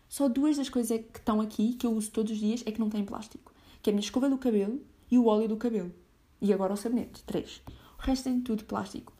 só 0.10 0.27
duas 0.27 0.57
das 0.57 0.67
coisas 0.67 1.00
que 1.00 1.17
estão 1.17 1.39
aqui, 1.39 1.75
que 1.75 1.88
eu 1.88 1.93
uso 1.93 2.12
todos 2.12 2.33
os 2.33 2.38
dias, 2.38 2.62
é 2.65 2.74
que 2.74 2.79
não 2.81 2.89
têm 2.89 3.05
plástico. 3.05 3.53
Que 3.81 3.89
é 3.89 3.91
a 3.91 3.93
minha 3.93 4.03
escova 4.03 4.29
do 4.29 4.38
cabelo 4.38 4.81
e 5.10 5.17
o 5.17 5.27
óleo 5.27 5.48
do 5.48 5.55
cabelo. 5.55 5.93
E 6.41 6.51
agora 6.51 6.74
o 6.74 6.75
sabonete. 6.75 7.24
Três. 7.24 7.62
O 7.98 8.01
resto 8.01 8.25
tem 8.25 8.41
tudo 8.41 8.65
plástico. 8.65 9.13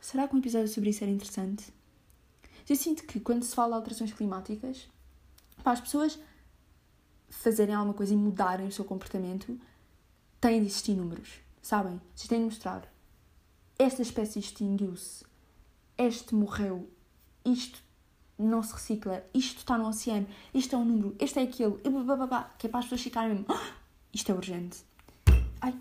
Será 0.00 0.26
que 0.26 0.34
um 0.34 0.38
episódio 0.38 0.68
sobre 0.68 0.88
isso 0.88 1.04
era 1.04 1.12
interessante? 1.12 1.70
Eu 2.66 2.74
sinto 2.74 3.02
que 3.02 3.20
quando 3.20 3.42
se 3.42 3.54
fala 3.54 3.72
de 3.72 3.74
alterações 3.74 4.14
climáticas, 4.14 4.88
para 5.62 5.72
as 5.72 5.80
pessoas 5.82 6.18
fazerem 7.28 7.74
alguma 7.74 7.92
coisa 7.92 8.14
e 8.14 8.16
mudarem 8.16 8.66
o 8.66 8.72
seu 8.72 8.86
comportamento, 8.86 9.60
têm 10.40 10.60
de 10.60 10.68
existir 10.68 10.94
números, 10.94 11.34
sabem? 11.60 12.00
Vocês 12.14 12.28
têm 12.28 12.38
de 12.38 12.46
mostrar. 12.46 12.95
Esta 13.78 14.00
espécie 14.00 14.38
extinguiu-se, 14.38 15.22
este 15.98 16.34
morreu, 16.34 16.88
isto 17.44 17.78
não 18.38 18.62
se 18.62 18.72
recicla, 18.72 19.22
isto 19.34 19.58
está 19.58 19.76
no 19.76 19.86
oceano, 19.86 20.26
isto 20.54 20.74
é 20.74 20.78
um 20.78 20.84
número, 20.84 21.14
este 21.18 21.40
é 21.40 21.42
aquele, 21.42 21.76
que 22.58 22.66
é 22.66 22.70
para 22.70 22.78
as 22.78 22.86
pessoas 22.86 23.02
ficarem 23.02 23.34
mesmo, 23.34 23.46
ah, 23.50 23.74
isto 24.14 24.32
é 24.32 24.34
urgente. 24.34 24.78
Ai, 25.60 25.74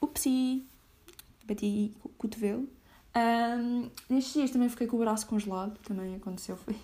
upsi, 0.00 0.66
bati 1.46 1.94
o 2.02 2.08
cotovelo. 2.10 2.66
Um, 3.14 3.90
nestes 4.08 4.32
dias 4.32 4.50
também 4.50 4.70
fiquei 4.70 4.86
com 4.86 4.96
o 4.96 5.00
braço 5.00 5.26
congelado, 5.26 5.78
também 5.80 6.14
aconteceu, 6.14 6.56
foi, 6.56 6.74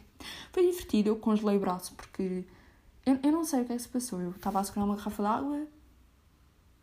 foi 0.53 0.71
divertido, 0.71 1.09
eu 1.09 1.17
congelei 1.17 1.57
o 1.57 1.61
braço 1.61 1.95
porque 1.95 2.45
eu, 3.07 3.19
eu 3.23 3.33
não 3.33 3.45
sei 3.47 3.63
o 3.63 3.65
que 3.65 3.73
é 3.73 3.77
que 3.77 3.83
se 3.83 3.89
passou, 3.89 4.21
eu 4.21 4.31
estava 4.33 4.61
a 4.61 4.65
segurar 4.65 4.85
uma 4.85 4.97
garrafa 4.97 5.23
de 5.23 5.29
água, 5.29 5.67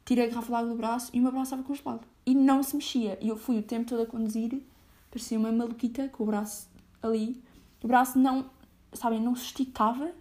tirei 0.03 0.25
a 0.25 0.29
garrafa 0.29 0.47
de 0.47 0.55
água 0.55 0.69
do 0.69 0.75
braço 0.75 1.11
e 1.13 1.19
o 1.19 1.21
meu 1.21 1.31
braço 1.31 1.53
estava 1.53 1.61
congelado 1.61 2.16
e 2.27 2.35
não 2.35 2.61
se 2.61 2.75
mexia, 2.75 3.17
e 3.19 3.29
eu 3.29 3.37
fui 3.37 3.57
o 3.57 3.63
tempo 3.63 3.89
todo 3.89 4.03
a 4.03 4.05
conduzir, 4.05 4.61
parecia 5.09 5.39
uma 5.39 5.51
maluquita 5.51 6.09
com 6.09 6.23
o 6.23 6.27
braço 6.27 6.69
ali, 7.01 7.41
o 7.81 7.87
braço 7.87 8.19
não, 8.19 8.49
sabem, 8.93 9.19
não 9.19 9.35
se 9.35 9.45
esticava. 9.45 10.11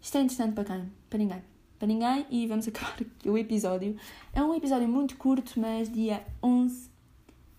Isto 0.00 0.18
é 0.18 0.20
interessante 0.20 0.54
para 0.54 0.64
quem? 0.64 0.92
Para 1.10 1.18
ninguém 1.18 1.42
para 1.78 1.88
ninguém 1.88 2.26
e 2.30 2.46
vamos 2.46 2.66
acabar 2.68 2.96
o 3.24 3.36
episódio. 3.36 3.96
É 4.32 4.42
um 4.42 4.54
episódio 4.54 4.88
muito 4.88 5.16
curto, 5.16 5.60
mas 5.60 5.90
dia 5.92 6.24
11 6.42 6.90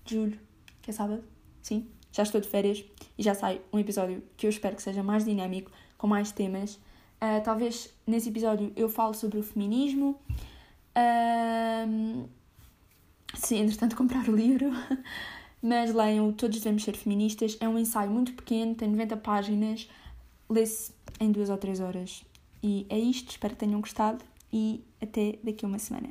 de 0.05 0.15
julho, 0.15 0.39
que 0.81 0.89
é 0.89 0.93
sábado, 0.93 1.23
sim, 1.61 1.87
já 2.11 2.23
estou 2.23 2.41
de 2.41 2.47
férias 2.47 2.83
e 3.17 3.21
já 3.21 3.35
sai 3.35 3.61
um 3.71 3.77
episódio 3.77 4.23
que 4.35 4.47
eu 4.47 4.49
espero 4.49 4.75
que 4.75 4.81
seja 4.81 5.03
mais 5.03 5.25
dinâmico, 5.25 5.71
com 5.97 6.07
mais 6.07 6.31
temas. 6.31 6.75
Uh, 7.21 7.43
talvez 7.43 7.93
nesse 8.05 8.29
episódio 8.29 8.71
eu 8.75 8.89
falo 8.89 9.13
sobre 9.13 9.37
o 9.37 9.43
feminismo. 9.43 10.19
Uh, 10.95 12.27
se 13.33 13.55
entretanto 13.55 13.95
comprar 13.95 14.27
o 14.27 14.35
livro. 14.35 14.71
Mas 15.61 15.93
leiam 15.93 16.31
Todos 16.31 16.59
Devemos 16.59 16.83
Ser 16.83 16.95
Feministas. 16.95 17.57
É 17.59 17.67
um 17.67 17.77
ensaio 17.77 18.11
muito 18.11 18.33
pequeno, 18.33 18.75
tem 18.75 18.89
90 18.89 19.17
páginas. 19.17 19.89
Lê-se 20.49 20.91
em 21.19 21.31
duas 21.31 21.49
ou 21.49 21.57
três 21.57 21.79
horas. 21.79 22.23
E 22.61 22.85
é 22.89 22.97
isto, 22.97 23.29
espero 23.31 23.53
que 23.53 23.59
tenham 23.59 23.81
gostado 23.81 24.23
e 24.51 24.83
até 25.01 25.37
daqui 25.43 25.65
a 25.65 25.67
uma 25.67 25.79
semana. 25.79 26.09